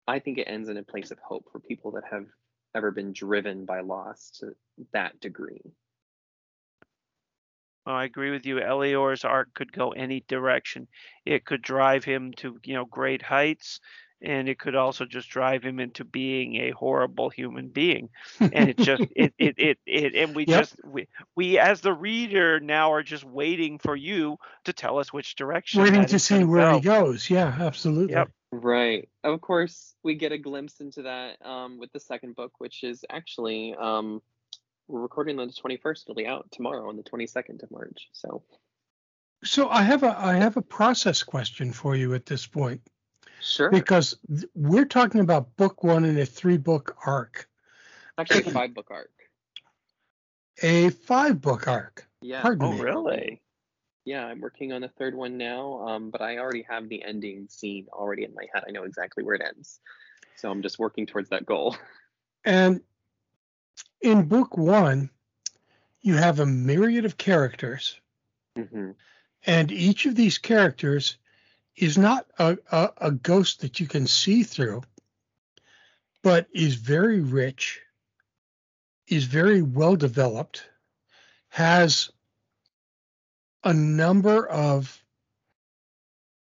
I 0.07 0.21
think 0.21 0.39
it 0.39 0.45
ends 0.45 0.71
in 0.71 0.79
a 0.79 0.83
place 0.83 1.11
of 1.11 1.19
hope 1.19 1.47
for 1.53 1.59
people 1.59 1.93
that 1.93 2.05
have 2.11 2.27
ever 2.75 2.91
been 2.91 3.13
driven 3.13 3.67
by 3.67 3.81
loss 3.81 4.31
to 4.41 4.55
that 4.93 5.21
degree. 5.21 5.61
Well, 7.89 7.97
I 7.97 8.05
agree 8.05 8.31
with 8.31 8.45
you. 8.45 8.59
Elior's 8.59 9.25
arc 9.25 9.55
could 9.55 9.73
go 9.73 9.93
any 9.93 10.23
direction. 10.29 10.89
It 11.25 11.47
could 11.47 11.63
drive 11.63 12.05
him 12.05 12.35
to, 12.37 12.59
you 12.63 12.75
know, 12.75 12.85
great 12.85 13.23
heights, 13.23 13.81
and 14.21 14.47
it 14.47 14.59
could 14.59 14.75
also 14.75 15.07
just 15.07 15.31
drive 15.31 15.63
him 15.63 15.81
into 15.81 16.05
being 16.05 16.57
a 16.57 16.73
horrible 16.73 17.31
human 17.31 17.69
being. 17.69 18.11
And 18.41 18.69
it 18.69 18.77
just, 18.77 19.03
it, 19.17 19.33
it, 19.39 19.55
it, 19.57 19.79
it, 19.87 20.15
and 20.15 20.37
we 20.37 20.45
Yep. 20.45 20.61
just, 20.61 20.77
we, 20.85 21.09
we 21.35 21.59
as 21.59 21.81
the 21.81 21.95
reader 21.95 22.61
now 22.61 22.93
are 22.93 23.03
just 23.03 23.25
waiting 23.25 23.79
for 23.79 23.97
you 23.97 24.37
to 24.65 24.75
tell 24.75 24.99
us 24.99 25.11
which 25.11 25.35
direction. 25.35 25.81
Waiting 25.81 26.05
to 26.05 26.19
see 26.19 26.35
gonna 26.35 26.47
where 26.47 26.75
he 26.75 26.81
goes. 26.81 27.31
Yeah, 27.31 27.57
absolutely. 27.59 28.17
Yep. 28.17 28.31
Right. 28.53 29.09
Of 29.25 29.41
course, 29.41 29.95
we 30.05 30.15
get 30.15 30.33
a 30.33 30.39
glimpse 30.39 30.81
into 30.81 31.03
that 31.05 31.41
um, 31.43 31.79
with 31.79 31.91
the 31.93 32.01
second 32.01 32.37
book, 32.37 32.53
which 32.59 32.85
is 32.85 33.03
actually 33.09 33.75
um, 33.81 34.21
we're 34.89 35.01
recording 35.01 35.39
on 35.39 35.47
the 35.49 35.53
21st. 35.53 36.03
It'll 36.05 36.15
be 36.15 36.27
out 36.27 36.51
tomorrow 36.51 36.89
on 36.89 36.97
the 36.97 37.03
22nd 37.03 37.63
of 37.63 37.71
March. 37.71 38.09
So 38.13 38.43
So 39.45 39.69
I 39.69 39.83
have 39.83 40.03
a 40.03 40.19
I 40.19 40.35
have 40.35 40.57
a 40.57 40.63
process 40.63 41.23
question 41.23 41.73
for 41.73 41.95
you 41.95 42.15
at 42.15 42.27
this 42.27 42.47
point 42.47 42.81
sure. 43.41 43.71
because 43.71 44.17
th- 44.29 44.45
we're 44.55 44.85
talking 44.87 45.21
about 45.21 45.57
book 45.57 45.85
one 45.85 46.05
in 46.05 46.19
a 46.19 46.27
three 46.27 46.57
book 46.57 46.97
arc, 47.07 47.49
Actually, 48.17 48.45
a 48.47 48.51
five 48.51 48.75
book 48.75 48.89
arc. 48.91 49.11
a 50.63 50.91
five 50.91 51.41
book 51.41 51.69
arc. 51.69 52.09
Yeah. 52.21 52.43
Pardon 52.43 52.67
Oh, 52.67 52.73
me. 52.73 52.81
really? 52.81 53.43
Yeah, 54.05 54.25
I'm 54.25 54.41
working 54.41 54.73
on 54.73 54.81
the 54.81 54.89
third 54.89 55.15
one 55.15 55.37
now, 55.37 55.87
um, 55.87 56.11
but 56.11 56.23
I 56.23 56.39
already 56.39 56.63
have 56.69 56.89
the 56.89 57.05
ending 57.05 57.47
scene 57.51 57.87
already 57.93 58.25
in 58.25 58.33
my 58.35 58.47
head. 58.55 58.65
I 58.67 58.71
know 58.71 58.85
exactly 58.85 59.23
where 59.23 59.35
it 59.35 59.43
ends. 59.47 59.81
So 60.37 60.51
I'm 60.51 60.63
just 60.63 60.79
working 60.79 61.05
towards 61.07 61.29
that 61.31 61.45
goal. 61.45 61.77
And 62.45 62.81
in 64.01 64.29
book 64.29 64.57
one, 64.57 65.11
you 66.01 66.15
have 66.15 66.41
a 66.41 66.47
myriad 66.47 67.05
of 67.05 67.17
characters, 67.19 68.01
hmm 68.57 68.91
and 69.47 69.71
each 69.71 70.05
of 70.05 70.17
these 70.17 70.37
characters 70.37 71.17
is 71.77 71.97
not 71.97 72.27
a, 72.39 72.59
a, 72.73 72.91
a 72.99 73.11
ghost 73.13 73.61
that 73.61 73.79
you 73.79 73.87
can 73.87 74.07
see 74.07 74.43
through, 74.43 74.83
but 76.23 76.49
is 76.53 76.75
very 76.75 77.21
rich, 77.21 77.81
is 79.07 79.25
very 79.25 79.63
well 79.63 79.95
developed, 79.95 80.69
has 81.51 82.11
a 83.65 83.73
number 83.73 84.47
of 84.49 85.03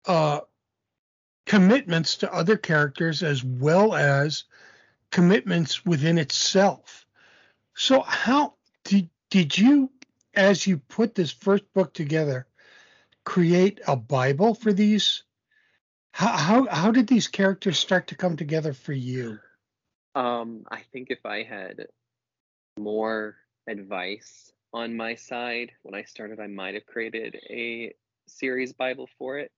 uh, 0.07 0.41
commitments 1.45 2.17
to 2.19 2.33
other 2.33 2.57
characters 2.57 3.23
as 3.23 3.43
well 3.43 3.95
as 3.95 4.45
commitments 5.11 5.85
within 5.85 6.19
itself. 6.19 7.06
So 7.77 8.01
how 8.01 8.55
did 8.85 9.11
did 9.31 9.57
you, 9.57 9.93
as 10.35 10.67
you 10.67 10.79
put 10.79 11.15
this 11.15 11.31
first 11.31 11.65
book 11.75 11.93
together, 11.93 12.47
create 13.25 13.81
a 13.87 13.95
Bible 13.95 14.55
for 14.55 14.73
these? 14.73 15.25
How 16.13 16.37
how 16.37 16.67
how 16.71 16.91
did 16.91 17.07
these 17.07 17.29
characters 17.29 17.79
start 17.79 18.09
to 18.09 18.17
come 18.17 18.37
together 18.37 18.73
for 18.73 18.95
you? 18.95 19.39
Um, 20.15 20.65
I 20.71 20.81
think 20.91 21.09
if 21.11 21.27
I 21.27 21.43
had 21.43 21.87
more 22.79 23.37
advice 23.69 24.51
on 24.73 24.97
my 24.97 25.15
side 25.15 25.71
when 25.83 25.95
I 25.95 26.05
started, 26.05 26.41
I 26.41 26.47
might 26.47 26.75
have 26.75 26.87
created 26.87 27.39
a 27.51 27.93
series 28.27 28.73
Bible 28.73 29.11
for 29.19 29.39
it. 29.39 29.53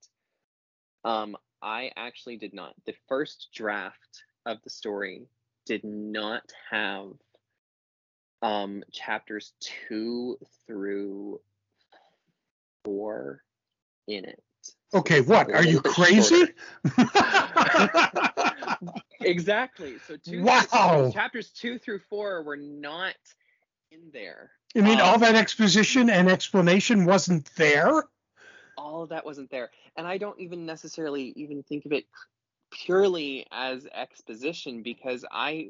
Um, 1.05 1.37
I 1.63 1.93
actually 1.97 2.37
did 2.37 2.53
not. 2.53 2.75
The 2.85 2.95
first 3.09 3.51
draft 3.55 4.25
of 4.45 4.59
the 4.65 4.71
story 4.71 5.29
did 5.67 5.85
not 5.85 6.43
have 6.71 7.13
um, 8.43 8.83
chapters 8.93 9.53
two 9.61 10.39
through 10.67 11.41
four 12.85 13.43
in 14.07 14.25
it. 14.25 14.43
So 14.63 14.73
Okay, 14.95 15.21
what 15.21 15.53
are 15.53 15.65
you 15.65 15.81
crazy? 15.81 16.45
Exactly. 19.21 19.99
So 20.07 20.17
two 20.17 20.43
Wow. 20.43 21.11
chapters 21.13 21.51
two 21.51 21.79
through 21.79 22.01
four 22.09 22.43
were 22.43 22.57
not 22.57 23.15
in 23.91 24.11
there. 24.13 24.53
I 24.77 24.81
mean, 24.81 25.01
all 25.01 25.15
Um, 25.15 25.21
that 25.21 25.35
exposition 25.35 26.09
and 26.09 26.31
explanation 26.31 27.05
wasn't 27.05 27.53
there. 27.57 28.05
all 28.77 29.03
of 29.03 29.09
that 29.09 29.25
wasn't 29.25 29.51
there 29.51 29.71
and 29.97 30.07
i 30.07 30.17
don't 30.19 30.39
even 30.39 30.65
necessarily 30.65 31.33
even 31.35 31.65
think 31.65 31.85
of 31.85 31.93
it 31.93 32.05
purely 32.71 33.45
as 33.51 33.89
exposition 33.93 34.83
because 34.83 35.25
i 35.33 35.69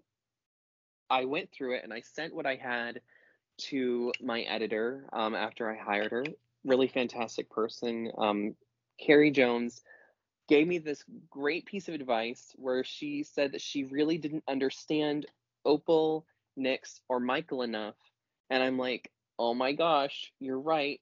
i 1.11 1.25
went 1.25 1.51
through 1.51 1.75
it 1.75 1.85
and 1.85 1.93
i 1.93 2.01
sent 2.01 2.35
what 2.35 2.47
i 2.47 2.55
had 2.55 3.01
to 3.59 4.13
my 4.21 4.43
editor 4.43 5.05
um, 5.13 5.35
after 5.35 5.71
i 5.71 5.77
hired 5.77 6.13
her. 6.13 6.25
Really 6.65 6.89
fantastic 6.89 7.51
person. 7.51 8.11
Um, 8.17 8.55
carrie 9.05 9.31
jones 9.31 9.83
gave 10.49 10.67
me 10.67 10.79
this 10.79 11.05
great 11.29 11.67
piece 11.67 11.89
of 11.89 11.95
advice 11.95 12.53
where 12.57 12.83
she 12.83 13.23
said 13.23 13.53
that 13.53 13.61
she 13.61 13.85
really 13.85 14.17
didn't 14.17 14.45
understand 14.49 15.27
opal 15.65 16.25
Nyx 16.59 17.01
or 17.09 17.21
michael 17.21 17.63
enough. 17.63 17.97
And 18.51 18.63
i'm 18.63 18.79
like 18.79 19.11
oh 19.39 19.55
my 19.55 19.73
gosh 19.73 20.33
you're 20.41 20.61
right. 20.61 21.01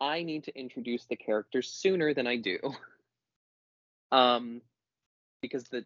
I 0.00 0.22
need 0.22 0.44
to 0.44 0.56
introduce 0.58 1.04
the 1.06 1.16
characters 1.16 1.68
sooner 1.68 2.14
than 2.14 2.26
I 2.26 2.36
do. 2.36 2.58
um, 4.12 4.62
because 5.42 5.64
the 5.64 5.84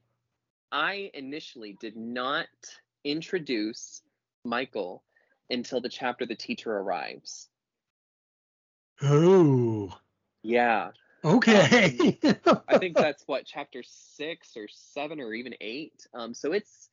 I 0.70 1.10
initially 1.14 1.76
did 1.80 1.96
not 1.96 2.48
introduce 3.04 4.02
Michael 4.44 5.02
until 5.50 5.80
the 5.80 5.88
chapter 5.88 6.26
the 6.26 6.34
teacher 6.34 6.72
arrives. 6.72 7.48
Oh, 9.02 9.96
Yeah, 10.42 10.90
okay. 11.24 12.18
I 12.68 12.78
think 12.78 12.96
that's 12.96 13.24
what 13.26 13.44
chapter 13.44 13.82
six 13.84 14.56
or 14.56 14.68
seven 14.68 15.20
or 15.20 15.34
even 15.34 15.54
eight. 15.60 16.06
Um, 16.14 16.34
so 16.34 16.52
it's 16.52 16.88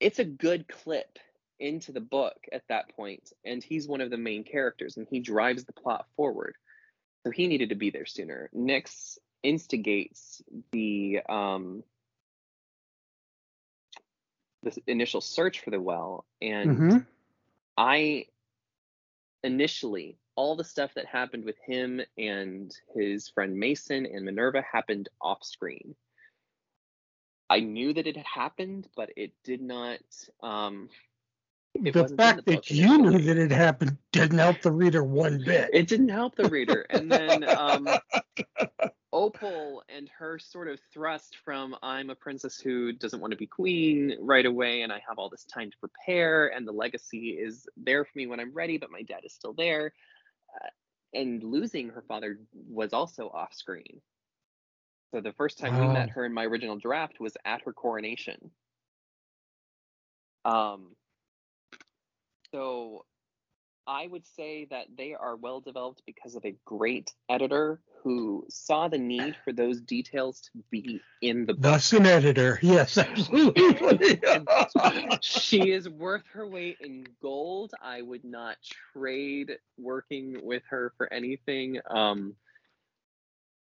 it's 0.00 0.18
a 0.18 0.24
good 0.24 0.66
clip 0.68 1.18
into 1.60 1.92
the 1.92 2.00
book 2.00 2.36
at 2.52 2.62
that 2.68 2.94
point, 2.96 3.32
and 3.44 3.62
he's 3.62 3.86
one 3.86 4.00
of 4.00 4.10
the 4.10 4.16
main 4.16 4.44
characters, 4.44 4.96
and 4.96 5.06
he 5.08 5.20
drives 5.20 5.64
the 5.64 5.72
plot 5.72 6.06
forward. 6.16 6.56
So 7.24 7.30
he 7.30 7.46
needed 7.46 7.68
to 7.68 7.76
be 7.76 7.90
there 7.90 8.06
sooner. 8.06 8.50
Nyx 8.54 9.18
instigates 9.42 10.42
the 10.72 11.20
um, 11.28 11.84
the 14.62 14.82
initial 14.86 15.20
search 15.20 15.60
for 15.60 15.70
the 15.70 15.80
well, 15.80 16.24
and 16.40 16.70
Mhm. 16.70 17.06
I 17.76 18.26
initially 19.42 20.18
all 20.36 20.56
the 20.56 20.64
stuff 20.64 20.94
that 20.94 21.06
happened 21.06 21.44
with 21.44 21.58
him 21.58 22.00
and 22.16 22.74
his 22.94 23.28
friend 23.28 23.58
Mason 23.58 24.06
and 24.06 24.24
Minerva 24.24 24.62
happened 24.62 25.08
off 25.20 25.44
screen. 25.44 25.94
I 27.50 27.60
knew 27.60 27.92
that 27.92 28.06
it 28.06 28.16
had 28.16 28.26
happened, 28.26 28.88
but 28.96 29.10
it 29.16 29.32
did 29.44 29.60
not. 29.60 30.00
Um, 30.42 30.88
it 31.74 31.92
the 31.92 32.08
fact 32.16 32.46
the 32.46 32.52
that 32.52 32.70
you 32.70 32.98
knew 32.98 33.18
that 33.18 33.36
it 33.36 33.50
happened 33.50 33.98
didn't 34.12 34.38
help 34.38 34.62
the 34.62 34.72
reader 34.72 35.04
one 35.04 35.42
bit. 35.44 35.70
It 35.72 35.88
didn't 35.88 36.08
help 36.08 36.34
the 36.36 36.48
reader. 36.48 36.86
And 36.90 37.10
then 37.10 37.44
um, 37.44 37.88
Opal 39.22 39.84
and 39.88 40.08
her 40.18 40.38
sort 40.38 40.68
of 40.68 40.80
thrust 40.92 41.36
from 41.44 41.76
I'm 41.82 42.10
a 42.10 42.14
princess 42.14 42.58
who 42.58 42.92
doesn't 42.92 43.20
want 43.20 43.30
to 43.30 43.36
be 43.36 43.46
queen 43.46 44.16
right 44.20 44.44
away, 44.44 44.82
and 44.82 44.92
I 44.92 45.00
have 45.08 45.18
all 45.18 45.28
this 45.28 45.44
time 45.44 45.70
to 45.70 45.76
prepare, 45.78 46.48
and 46.48 46.66
the 46.66 46.72
legacy 46.72 47.30
is 47.30 47.68
there 47.76 48.04
for 48.04 48.10
me 48.16 48.26
when 48.26 48.40
I'm 48.40 48.52
ready, 48.52 48.78
but 48.78 48.90
my 48.90 49.02
dad 49.02 49.20
is 49.24 49.32
still 49.32 49.52
there. 49.52 49.92
Uh, 50.54 50.68
and 51.14 51.42
losing 51.42 51.90
her 51.90 52.02
father 52.08 52.40
was 52.68 52.92
also 52.92 53.28
off 53.28 53.54
screen. 53.54 54.00
So 55.14 55.20
the 55.20 55.32
first 55.34 55.58
time 55.58 55.78
we 55.78 55.86
met 55.92 56.10
her 56.10 56.24
in 56.24 56.32
my 56.32 56.44
original 56.44 56.76
draft 56.76 57.20
was 57.20 57.36
at 57.44 57.62
her 57.62 57.72
coronation. 57.72 58.50
Um, 60.44 60.96
so 62.50 63.04
I 63.86 64.06
would 64.06 64.26
say 64.26 64.66
that 64.70 64.86
they 64.96 65.14
are 65.14 65.36
well 65.36 65.60
developed 65.60 66.02
because 66.06 66.36
of 66.36 66.44
a 66.44 66.54
great 66.64 67.12
editor 67.28 67.80
who 68.02 68.44
saw 68.48 68.88
the 68.88 68.98
need 68.98 69.36
for 69.44 69.52
those 69.52 69.80
details 69.80 70.40
to 70.40 70.50
be 70.70 71.00
in 71.20 71.46
the 71.46 71.54
book. 71.54 71.62
Thus, 71.62 71.92
an 71.92 72.06
editor. 72.06 72.58
Yes, 72.62 72.98
absolutely. 72.98 74.20
she 75.20 75.70
is 75.70 75.88
worth 75.88 76.24
her 76.32 76.46
weight 76.46 76.78
in 76.80 77.06
gold. 77.20 77.72
I 77.80 78.02
would 78.02 78.24
not 78.24 78.56
trade 78.92 79.52
working 79.78 80.40
with 80.42 80.62
her 80.70 80.92
for 80.96 81.12
anything. 81.12 81.80
Um, 81.88 82.34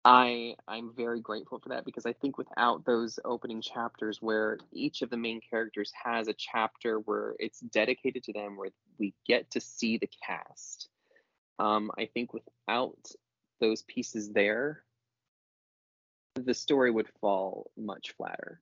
I 0.05 0.57
I'm 0.69 0.93
very 0.95 1.21
grateful 1.21 1.59
for 1.61 1.71
that 1.71 1.85
because 1.87 2.05
I 2.05 2.13
think 2.13 2.37
without 2.37 2.85
those 2.85 3.19
opening 3.25 3.63
chapters 3.63 4.21
where 4.21 4.59
each 4.73 5.01
of 5.03 5.11
the 5.11 5.17
main 5.17 5.41
characters 5.41 5.93
has 6.03 6.29
a 6.29 6.35
chapter 6.35 6.99
where 7.01 7.35
it's 7.39 7.61
dedicated 7.61 8.23
to 8.25 8.33
them, 8.33 8.57
where 8.57 8.71
we 8.99 9.15
get 9.27 9.51
to 9.53 9.61
see 9.61 9.97
the 9.97 10.11
cast, 10.27 10.89
um, 11.59 11.91
I 11.99 12.07
think 12.07 12.35
without 12.35 12.99
those 13.61 13.83
pieces 13.83 14.31
there, 14.33 14.85
the 16.35 16.55
story 16.55 16.91
would 16.91 17.09
fall 17.21 17.71
much 17.77 18.13
flatter. 18.17 18.61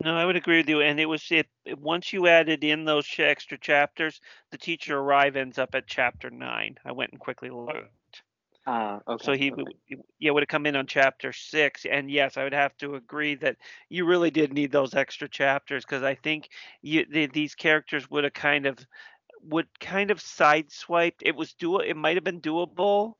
No, 0.00 0.16
I 0.16 0.24
would 0.24 0.36
agree 0.36 0.58
with 0.58 0.68
you. 0.68 0.80
And 0.80 0.98
it 1.00 1.06
was 1.06 1.30
it 1.30 1.48
it- 1.64 1.78
once 1.78 2.12
you 2.12 2.26
added 2.26 2.64
in 2.64 2.84
those 2.84 3.08
extra 3.18 3.58
chapters, 3.58 4.20
the 4.50 4.58
teacher 4.58 4.98
arrive 4.98 5.36
ends 5.36 5.58
up 5.58 5.74
at 5.74 5.86
chapter 5.86 6.30
nine. 6.30 6.78
I 6.84 6.92
went 6.92 7.12
and 7.12 7.20
quickly 7.20 7.50
looked. 7.50 7.90
Ah, 8.66 9.00
okay. 9.08 9.18
So 9.18 9.34
he, 9.34 9.50
okay. 9.50 9.56
would 9.56 9.72
yeah, 10.18 10.30
would 10.30 10.42
have 10.42 10.48
come 10.48 10.66
in 10.66 10.76
on 10.76 10.86
chapter 10.86 11.32
six. 11.32 11.84
And 11.86 12.10
yes, 12.10 12.36
I 12.36 12.44
would 12.44 12.52
have 12.54 12.76
to 12.78 12.94
agree 12.96 13.34
that 13.36 13.56
you 13.88 14.04
really 14.06 14.30
did 14.30 14.52
need 14.52 14.72
those 14.72 14.94
extra 14.94 15.28
chapters 15.28 15.84
because 15.84 16.02
I 16.02 16.14
think 16.14 16.50
you 16.82 17.04
the, 17.06 17.26
these 17.26 17.54
characters 17.54 18.10
would 18.10 18.24
have 18.24 18.32
kind 18.34 18.66
of 18.66 18.78
would 19.42 19.68
kind 19.80 20.10
of 20.10 20.18
sideswiped. 20.20 21.22
It 21.22 21.36
was 21.36 21.54
do 21.54 21.78
it 21.80 21.96
might 21.96 22.16
have 22.16 22.24
been 22.24 22.40
doable, 22.40 23.14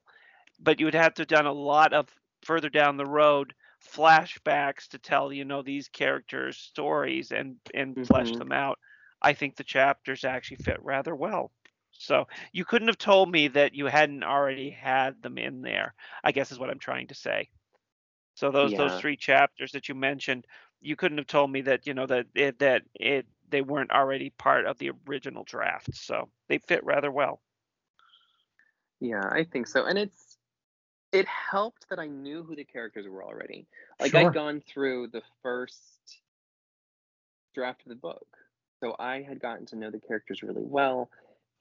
but 0.60 0.80
you 0.80 0.86
would 0.86 0.94
have 0.94 1.14
to 1.14 1.22
have 1.22 1.28
done 1.28 1.46
a 1.46 1.52
lot 1.52 1.92
of 1.92 2.08
further 2.42 2.68
down 2.70 2.96
the 2.96 3.06
road 3.06 3.54
flashbacks 3.84 4.88
to 4.88 4.98
tell 4.98 5.32
you 5.32 5.44
know 5.44 5.62
these 5.62 5.88
characters 5.88 6.58
stories 6.58 7.32
and 7.32 7.56
and 7.74 7.98
flesh 8.02 8.32
Mhm. 8.32 8.36
them 8.36 8.52
out. 8.52 8.78
I 9.22 9.32
think 9.34 9.56
the 9.56 9.64
chapters 9.64 10.24
actually 10.24 10.58
fit 10.58 10.78
rather 10.82 11.14
well. 11.14 11.52
So 11.98 12.26
you 12.52 12.64
couldn't 12.64 12.88
have 12.88 12.98
told 12.98 13.30
me 13.30 13.48
that 13.48 13.74
you 13.74 13.86
hadn't 13.86 14.24
already 14.24 14.70
had 14.70 15.22
them 15.22 15.38
in 15.38 15.62
there. 15.62 15.94
I 16.24 16.32
guess 16.32 16.52
is 16.52 16.58
what 16.58 16.70
I'm 16.70 16.78
trying 16.78 17.08
to 17.08 17.14
say. 17.14 17.50
So 18.34 18.50
those 18.50 18.74
Yeah. 18.74 18.74
those 18.74 18.96
three 18.96 19.16
chapters 19.16 19.72
that 19.72 19.88
you 19.88 19.94
mentioned, 19.94 20.46
you 20.80 20.96
couldn't 20.96 21.18
have 21.18 21.26
told 21.26 21.50
me 21.50 21.62
that 21.62 21.86
you 21.86 21.94
know 21.94 22.06
that 22.06 22.26
it, 22.34 22.58
that 22.60 22.82
it 22.94 23.26
they 23.48 23.62
weren't 23.62 23.92
already 23.92 24.30
part 24.30 24.66
of 24.66 24.78
the 24.78 24.92
original 25.08 25.44
draft. 25.44 25.94
So 25.94 26.30
they 26.48 26.58
fit 26.58 26.84
rather 26.84 27.10
well. 27.10 27.40
Yeah, 29.00 29.24
I 29.30 29.44
think 29.44 29.66
so. 29.68 29.86
And 29.86 29.98
it's 29.98 30.38
it 31.12 31.26
helped 31.26 31.88
that 31.90 31.98
I 31.98 32.06
knew 32.06 32.42
who 32.44 32.56
the 32.56 32.64
characters 32.64 33.06
were 33.08 33.24
already. 33.24 33.66
Like 34.00 34.14
Sure. 34.14 34.32
I'd 34.32 34.32
gone 34.32 34.62
through 34.72 35.08
the 35.08 35.22
first 35.42 36.22
draft 37.54 37.82
of 37.82 37.88
the 37.90 37.96
book. 37.96 38.26
So 38.80 38.96
I 38.98 39.22
had 39.22 39.40
gotten 39.40 39.66
to 39.66 39.76
know 39.76 39.90
the 39.90 40.00
characters 40.00 40.42
really 40.42 40.64
well 40.64 41.10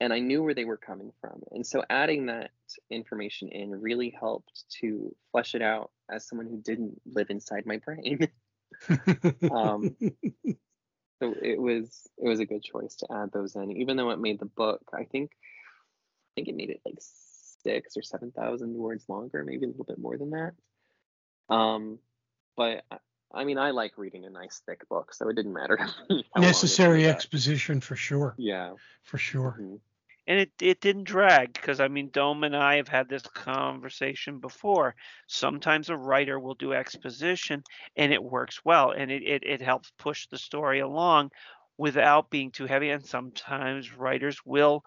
and 0.00 0.12
I 0.12 0.18
knew 0.18 0.42
where 0.42 0.54
they 0.54 0.64
were 0.64 0.76
coming 0.76 1.12
from. 1.20 1.42
And 1.52 1.66
so 1.66 1.82
adding 1.88 2.26
that 2.26 2.50
information 2.90 3.48
in 3.48 3.70
really 3.80 4.10
helped 4.10 4.64
to 4.80 5.14
flesh 5.32 5.54
it 5.54 5.62
out 5.62 5.90
as 6.10 6.26
someone 6.26 6.46
who 6.46 6.58
didn't 6.60 7.00
live 7.06 7.30
inside 7.30 7.66
my 7.66 7.78
brain. 7.78 8.28
um, 9.50 9.96
so 11.20 11.34
it 11.42 11.60
was 11.60 12.08
it 12.18 12.28
was 12.28 12.40
a 12.40 12.46
good 12.46 12.62
choice 12.62 12.96
to 12.96 13.12
add 13.12 13.32
those 13.32 13.56
in, 13.56 13.72
even 13.72 13.96
though 13.96 14.10
it 14.10 14.20
made 14.20 14.38
the 14.38 14.46
book. 14.46 14.82
I 14.92 15.04
think 15.04 15.32
I 15.32 16.30
think 16.36 16.48
it 16.48 16.56
made 16.56 16.70
it 16.70 16.80
like 16.84 16.98
six 16.98 17.96
or 17.96 18.02
seven 18.02 18.32
thousand 18.32 18.74
words 18.74 19.08
longer, 19.08 19.44
maybe 19.44 19.64
a 19.64 19.68
little 19.68 19.84
bit 19.84 19.98
more 19.98 20.16
than 20.16 20.30
that. 20.30 20.52
Um, 21.48 21.98
but 22.56 22.84
I- 22.90 23.44
mean, 23.44 23.58
I 23.58 23.70
like 23.70 23.98
reading 23.98 24.24
a 24.24 24.30
nice 24.30 24.62
thick 24.66 24.88
book, 24.88 25.14
so 25.14 25.28
it 25.28 25.34
didn't 25.36 25.52
matter. 25.52 25.76
to 25.76 25.84
me 26.14 26.24
how 26.34 26.40
long 26.40 26.44
it 26.44 26.46
Necessary 26.48 27.06
exposition 27.06 27.80
for 27.80 27.96
sure. 27.96 28.34
Yeah. 28.38 28.74
For 29.02 29.18
sure. 29.18 29.58
mhm. 29.60 29.80
And 30.26 30.38
it 30.40 30.52
it 30.60 30.80
didn't 30.80 31.04
drag 31.04 31.52
because 31.52 31.80
I 31.80 31.88
mean 31.88 32.10
Dome 32.10 32.44
and 32.44 32.56
I 32.56 32.76
have 32.76 32.88
had 32.88 33.08
this 33.08 33.22
conversation 33.22 34.38
before. 34.40 34.94
Sometimes 35.26 35.88
a 35.90 35.96
writer 35.96 36.38
will 36.38 36.54
do 36.54 36.72
exposition 36.72 37.64
and 37.96 38.12
it 38.12 38.22
works 38.22 38.64
well 38.64 38.90
and 38.92 39.10
it 39.10 39.22
it, 39.22 39.44
it 39.44 39.60
helps 39.60 39.92
push 39.98 40.26
the 40.28 40.38
story 40.38 40.80
along 40.80 41.30
without 41.78 42.30
being 42.30 42.50
too 42.50 42.66
heavy. 42.66 42.90
And 42.90 43.04
sometimes 43.04 43.92
writers 43.94 44.40
will 44.44 44.84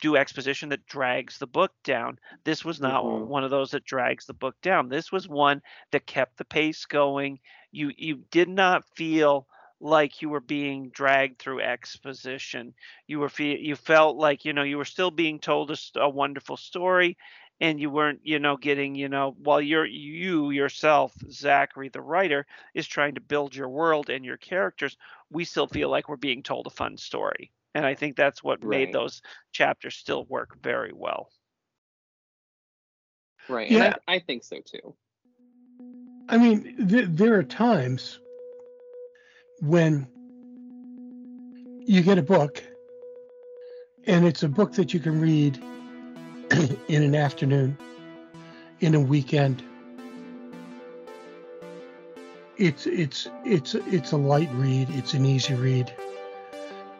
do 0.00 0.16
exposition 0.16 0.68
that 0.70 0.86
drags 0.86 1.38
the 1.38 1.46
book 1.46 1.72
down. 1.84 2.18
This 2.44 2.64
was 2.64 2.80
not 2.80 3.04
Mhm. 3.04 3.26
one 3.26 3.44
of 3.44 3.50
those 3.50 3.70
that 3.70 3.84
drags 3.84 4.26
the 4.26 4.34
book 4.34 4.56
down. 4.62 4.88
This 4.88 5.12
was 5.12 5.28
one 5.28 5.62
that 5.92 6.06
kept 6.06 6.36
the 6.38 6.44
pace 6.44 6.86
going. 6.86 7.38
You 7.70 7.92
you 7.96 8.16
did 8.30 8.48
not 8.48 8.84
feel 8.96 9.46
like 9.82 10.22
you 10.22 10.30
were 10.30 10.40
being 10.40 10.90
dragged 10.90 11.38
through 11.38 11.60
exposition 11.60 12.74
you 13.08 13.18
were 13.18 13.28
fe- 13.28 13.58
you 13.58 13.76
felt 13.76 14.16
like 14.16 14.44
you 14.44 14.52
know 14.52 14.62
you 14.62 14.78
were 14.78 14.84
still 14.84 15.10
being 15.10 15.38
told 15.40 15.70
a, 15.70 15.76
a 16.00 16.08
wonderful 16.08 16.56
story 16.56 17.16
and 17.60 17.80
you 17.80 17.90
weren't 17.90 18.20
you 18.24 18.38
know 18.38 18.56
getting 18.56 18.94
you 18.94 19.08
know 19.08 19.34
while 19.38 19.60
you're 19.60 19.86
you 19.86 20.50
yourself 20.50 21.12
zachary 21.30 21.88
the 21.88 22.00
writer 22.00 22.46
is 22.74 22.86
trying 22.86 23.14
to 23.14 23.20
build 23.20 23.54
your 23.54 23.68
world 23.68 24.10
and 24.10 24.24
your 24.24 24.38
characters 24.38 24.96
we 25.30 25.44
still 25.44 25.66
feel 25.66 25.90
like 25.90 26.08
we're 26.08 26.16
being 26.16 26.42
told 26.42 26.66
a 26.66 26.70
fun 26.70 26.96
story 26.96 27.50
and 27.74 27.84
i 27.86 27.94
think 27.94 28.16
that's 28.16 28.42
what 28.44 28.62
made 28.62 28.92
those 28.92 29.22
chapters 29.52 29.96
still 29.96 30.24
work 30.26 30.56
very 30.62 30.92
well 30.94 31.30
Right. 33.48 33.70
Yeah. 33.70 33.84
And 33.86 33.94
I, 34.08 34.14
I 34.14 34.18
think 34.20 34.44
so 34.44 34.60
too. 34.60 34.94
I 36.28 36.38
mean, 36.38 36.88
th- 36.88 37.08
there 37.10 37.34
are 37.34 37.42
times 37.42 38.18
when 39.62 40.08
you 41.86 42.02
get 42.02 42.18
a 42.18 42.22
book 42.22 42.62
and 44.06 44.26
it's 44.26 44.42
a 44.42 44.48
book 44.48 44.72
that 44.72 44.92
you 44.92 44.98
can 44.98 45.20
read 45.20 45.56
in 46.88 47.02
an 47.02 47.14
afternoon, 47.14 47.78
in 48.80 48.96
a 48.96 49.00
weekend. 49.00 49.62
It's 52.56 52.86
it's 52.86 53.28
it's 53.44 53.74
it's 53.74 54.12
a 54.12 54.16
light 54.16 54.50
read, 54.52 54.88
it's 54.90 55.14
an 55.14 55.24
easy 55.24 55.54
read. 55.54 55.94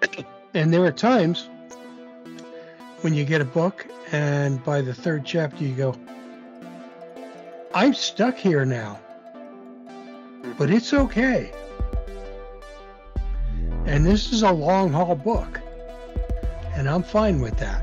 And 0.55 0.71
there 0.71 0.85
are 0.85 0.93
times 0.93 1.49
when 3.01 3.15
you 3.15 3.25
get 3.25 3.41
a 3.41 3.45
book 3.47 3.87
and 4.13 4.63
by 4.63 4.83
the 4.83 4.93
third 4.93 5.25
chapter 5.25 5.65
you 5.65 5.75
go, 5.75 5.97
I'm 7.75 7.95
stuck 7.95 8.37
here 8.37 8.67
now 8.67 9.01
but 10.59 10.71
it's 10.71 10.93
okay. 10.93 11.53
And 13.87 14.07
this 14.07 14.33
is 14.33 14.43
a 14.43 14.51
long 14.53 14.93
haul 14.93 15.15
book, 15.15 15.61
and 16.75 16.89
I'm 16.89 17.03
fine 17.03 17.41
with 17.41 17.57
that. 17.59 17.83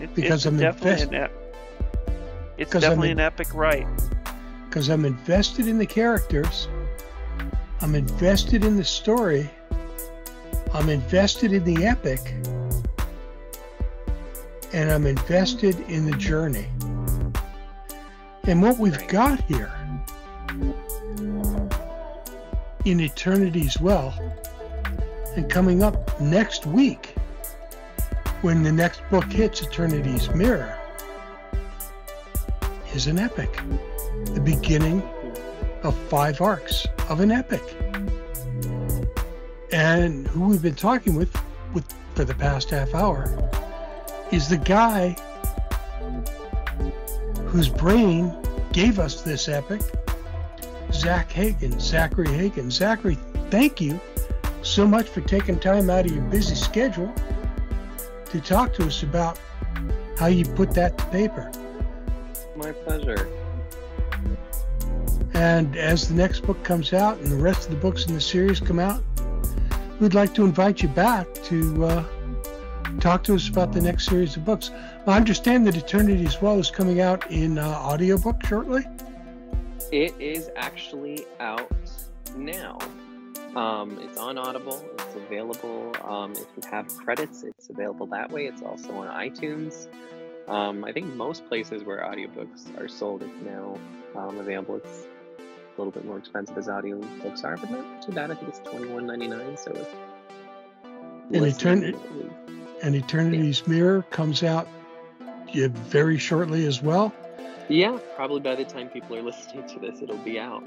It- 0.00 0.14
Because 0.14 0.46
it's 0.46 0.46
I'm 0.46 0.58
definitely 0.58 0.90
invest- 0.92 1.08
an 1.08 1.14
ep- 1.14 1.32
it's 2.58 2.74
I'm 2.74 2.80
definitely 2.80 3.10
in- 3.10 3.18
an 3.18 3.24
epic 3.26 3.52
write. 3.54 3.86
Because 4.68 4.88
I'm 4.88 5.04
invested 5.04 5.66
in 5.66 5.78
the 5.78 5.86
characters, 5.86 6.68
I'm 7.80 7.94
invested 7.96 8.64
in 8.64 8.76
the 8.76 8.84
story, 8.84 9.50
I'm 10.72 10.88
invested 10.88 11.52
in 11.52 11.64
the 11.64 11.84
epic, 11.86 12.20
and 14.72 14.90
I'm 14.92 15.06
invested 15.06 15.80
in 15.88 16.08
the 16.08 16.16
journey. 16.16 16.68
And 18.44 18.62
what 18.62 18.78
we've 18.78 19.06
got 19.08 19.42
here 19.44 19.72
in 22.84 23.00
Eternity's 23.00 23.80
Well, 23.80 24.14
coming 25.48 25.82
up 25.82 26.20
next 26.20 26.66
week, 26.66 27.14
when 28.42 28.62
the 28.62 28.72
next 28.72 29.02
book 29.10 29.24
hits 29.24 29.62
Eternity's 29.62 30.28
Mirror, 30.34 30.76
is 32.94 33.06
an 33.06 33.18
epic. 33.18 33.52
The 34.34 34.40
beginning 34.40 35.02
of 35.82 35.96
five 36.08 36.40
arcs 36.40 36.86
of 37.08 37.20
an 37.20 37.30
epic. 37.30 37.62
And 39.72 40.26
who 40.28 40.48
we've 40.48 40.62
been 40.62 40.74
talking 40.74 41.14
with, 41.14 41.34
with 41.72 41.84
for 42.14 42.24
the 42.24 42.34
past 42.34 42.70
half 42.70 42.94
hour 42.94 43.32
is 44.32 44.48
the 44.48 44.56
guy 44.56 45.16
whose 47.46 47.68
brain 47.68 48.34
gave 48.72 48.98
us 48.98 49.22
this 49.22 49.48
epic, 49.48 49.80
Zach 50.92 51.30
Hagen, 51.30 51.78
Zachary 51.78 52.28
Hagen. 52.28 52.70
Zachary, 52.70 53.16
thank 53.50 53.80
you 53.80 54.00
so 54.70 54.86
much 54.86 55.08
for 55.08 55.20
taking 55.22 55.58
time 55.58 55.90
out 55.90 56.06
of 56.06 56.12
your 56.12 56.22
busy 56.24 56.54
schedule 56.54 57.12
to 58.26 58.40
talk 58.40 58.72
to 58.74 58.86
us 58.86 59.02
about 59.02 59.38
how 60.16 60.26
you 60.26 60.44
put 60.44 60.70
that 60.72 60.96
to 60.96 61.04
paper. 61.06 61.50
My 62.56 62.72
pleasure. 62.72 63.28
And 65.34 65.76
as 65.76 66.08
the 66.08 66.14
next 66.14 66.40
book 66.40 66.62
comes 66.62 66.92
out 66.92 67.18
and 67.18 67.26
the 67.32 67.36
rest 67.36 67.68
of 67.68 67.74
the 67.74 67.80
books 67.80 68.06
in 68.06 68.14
the 68.14 68.20
series 68.20 68.60
come 68.60 68.78
out, 68.78 69.02
we'd 69.98 70.14
like 70.14 70.34
to 70.34 70.44
invite 70.44 70.82
you 70.82 70.88
back 70.88 71.26
to 71.44 71.84
uh, 71.84 72.04
talk 73.00 73.24
to 73.24 73.34
us 73.34 73.48
about 73.48 73.72
the 73.72 73.80
next 73.80 74.06
series 74.06 74.36
of 74.36 74.44
books. 74.44 74.70
I 75.06 75.16
understand 75.16 75.66
that 75.66 75.76
Eternity's 75.76 76.40
Well 76.40 76.58
is 76.58 76.70
coming 76.70 77.00
out 77.00 77.28
in 77.30 77.58
uh, 77.58 77.66
audiobook 77.66 78.44
shortly. 78.46 78.84
It 79.90 80.14
is 80.20 80.50
actually 80.56 81.26
out 81.40 81.70
now. 82.36 82.78
Um, 83.56 83.98
it's 84.00 84.16
on 84.18 84.38
Audible. 84.38 84.84
It's 84.94 85.14
available. 85.16 85.92
Um, 86.04 86.32
if 86.32 86.46
you 86.56 86.70
have 86.70 86.86
credits, 86.98 87.42
it's 87.42 87.68
available 87.68 88.06
that 88.08 88.30
way. 88.30 88.46
It's 88.46 88.62
also 88.62 88.92
on 88.92 89.08
iTunes. 89.08 89.88
Um, 90.48 90.84
I 90.84 90.92
think 90.92 91.14
most 91.14 91.46
places 91.48 91.82
where 91.84 91.98
audiobooks 91.98 92.76
are 92.80 92.88
sold, 92.88 93.22
it's 93.22 93.42
now 93.44 93.76
um, 94.16 94.38
available. 94.38 94.76
It's 94.76 95.06
a 95.38 95.78
little 95.78 95.92
bit 95.92 96.04
more 96.04 96.18
expensive 96.18 96.56
as 96.58 96.68
audiobooks 96.68 97.44
are, 97.44 97.56
but 97.56 97.70
not 97.70 98.02
too 98.02 98.12
bad. 98.12 98.30
I 98.30 98.34
think 98.34 98.48
it's 98.48 98.58
twenty 98.60 98.86
one 98.88 99.06
ninety 99.06 99.26
nine. 99.28 99.56
So 99.56 99.72
if 99.72 99.88
And 101.32 101.42
listening- 101.42 101.94
And 102.82 102.94
Eternity's 102.94 103.66
Mirror 103.66 104.02
comes 104.10 104.42
out 104.42 104.66
very 105.54 106.18
shortly 106.18 106.66
as 106.66 106.82
well. 106.82 107.12
yeah, 107.68 107.98
probably 108.16 108.40
by 108.40 108.54
the 108.54 108.64
time 108.64 108.88
people 108.88 109.16
are 109.16 109.22
listening 109.30 109.66
to 109.68 109.78
this, 109.80 110.02
it'll 110.02 110.16
be 110.18 110.38
out. 110.40 110.66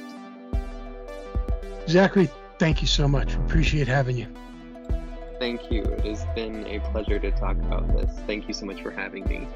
Zachary, 1.90 2.30
Thank 2.64 2.82
you 2.82 2.88
so 2.88 3.10
much. 3.10 3.36
Appreciate 3.36 3.90
having 3.90 4.16
you. 4.16 4.26
Thank 5.38 5.70
you. 5.70 5.84
It 5.84 6.06
has 6.06 6.24
been 6.34 6.66
a 6.66 6.80
pleasure 6.92 7.20
to 7.20 7.30
talk 7.32 7.58
about 7.58 7.86
this. 7.94 8.10
Thank 8.26 8.48
you 8.48 8.54
so 8.54 8.66
much 8.66 8.82
for 8.82 8.90
having 8.90 9.26
me. 9.26 9.50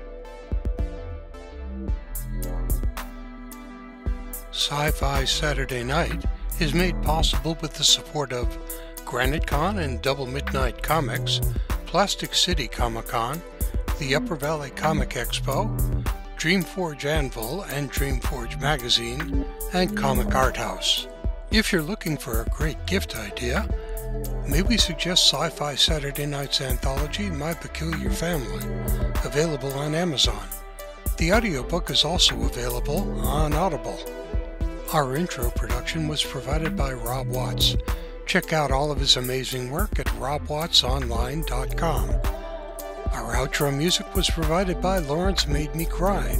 Sci 4.51 4.91
Fi 4.91 5.23
Saturday 5.23 5.85
Night 5.85 6.25
is 6.59 6.73
made 6.73 7.01
possible 7.01 7.57
with 7.61 7.75
the 7.75 7.83
support 7.85 8.33
of 8.33 8.57
Granite 9.05 9.47
Con 9.47 9.79
and 9.79 10.01
Double 10.01 10.25
Midnight 10.25 10.83
Comics, 10.83 11.39
Plastic 11.85 12.35
City 12.35 12.67
Comic 12.67 13.07
Con, 13.07 13.41
the 13.99 14.15
Upper 14.15 14.35
Valley 14.35 14.71
Comic 14.71 15.11
Expo, 15.11 15.73
Dreamforge 16.35 17.05
Anvil 17.05 17.61
and 17.71 17.89
Dreamforge 17.89 18.59
Magazine, 18.59 19.45
and 19.73 19.95
Comic 19.95 20.35
Art 20.35 20.57
House. 20.57 21.07
If 21.49 21.71
you're 21.71 21.81
looking 21.81 22.17
for 22.17 22.41
a 22.41 22.49
great 22.49 22.85
gift 22.85 23.17
idea, 23.17 23.65
may 24.49 24.63
we 24.63 24.75
suggest 24.75 25.31
Sci 25.31 25.47
Fi 25.49 25.75
Saturday 25.75 26.25
Night's 26.25 26.59
anthology, 26.59 27.29
My 27.29 27.53
Peculiar 27.53 28.09
Family, 28.09 28.65
available 29.23 29.71
on 29.73 29.95
Amazon. 29.95 30.45
The 31.15 31.31
audiobook 31.31 31.89
is 31.89 32.03
also 32.03 32.43
available 32.43 33.09
on 33.25 33.53
Audible. 33.53 33.97
Our 34.91 35.15
intro 35.15 35.49
production 35.51 36.09
was 36.09 36.21
provided 36.21 36.75
by 36.75 36.91
Rob 36.91 37.29
Watts. 37.29 37.77
Check 38.25 38.51
out 38.51 38.69
all 38.69 38.91
of 38.91 38.99
his 38.99 39.15
amazing 39.15 39.71
work 39.71 39.99
at 39.99 40.07
robwattsonline.com. 40.07 42.09
Our 43.13 43.35
outro 43.35 43.73
music 43.75 44.13
was 44.13 44.29
provided 44.29 44.81
by 44.81 44.97
Lawrence 44.97 45.47
Made 45.47 45.73
Me 45.75 45.85
Cry. 45.85 46.37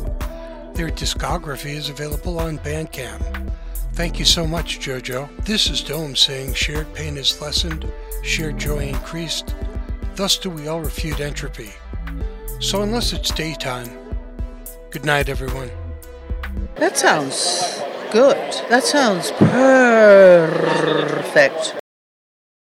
Their 0.74 0.90
discography 0.90 1.76
is 1.76 1.90
available 1.90 2.40
on 2.40 2.60
Bandcamp. 2.60 3.54
Thank 3.98 4.20
you 4.20 4.26
so 4.26 4.46
much, 4.46 4.78
JoJo. 4.78 5.28
This 5.44 5.72
is 5.72 5.82
Dome 5.82 6.16
saying 6.16 6.54
shared 6.54 6.94
pain 6.94 7.18
is 7.18 7.42
lessened, 7.42 7.92
shared 8.22 8.60
joy 8.60 8.90
increased, 8.90 9.56
thus 10.16 10.38
do 10.38 10.52
we 10.52 10.68
all 10.68 10.82
refute 10.82 11.20
entropy. 11.20 11.72
So, 12.60 12.84
unless 12.84 13.12
it's 13.12 13.32
daytime, 13.32 13.90
good 14.92 15.04
night, 15.04 15.30
everyone. 15.30 15.72
That 16.76 16.96
sounds 16.96 17.82
good. 18.12 18.38
That 18.70 18.84
sounds 18.84 19.32
perfect. 19.32 20.68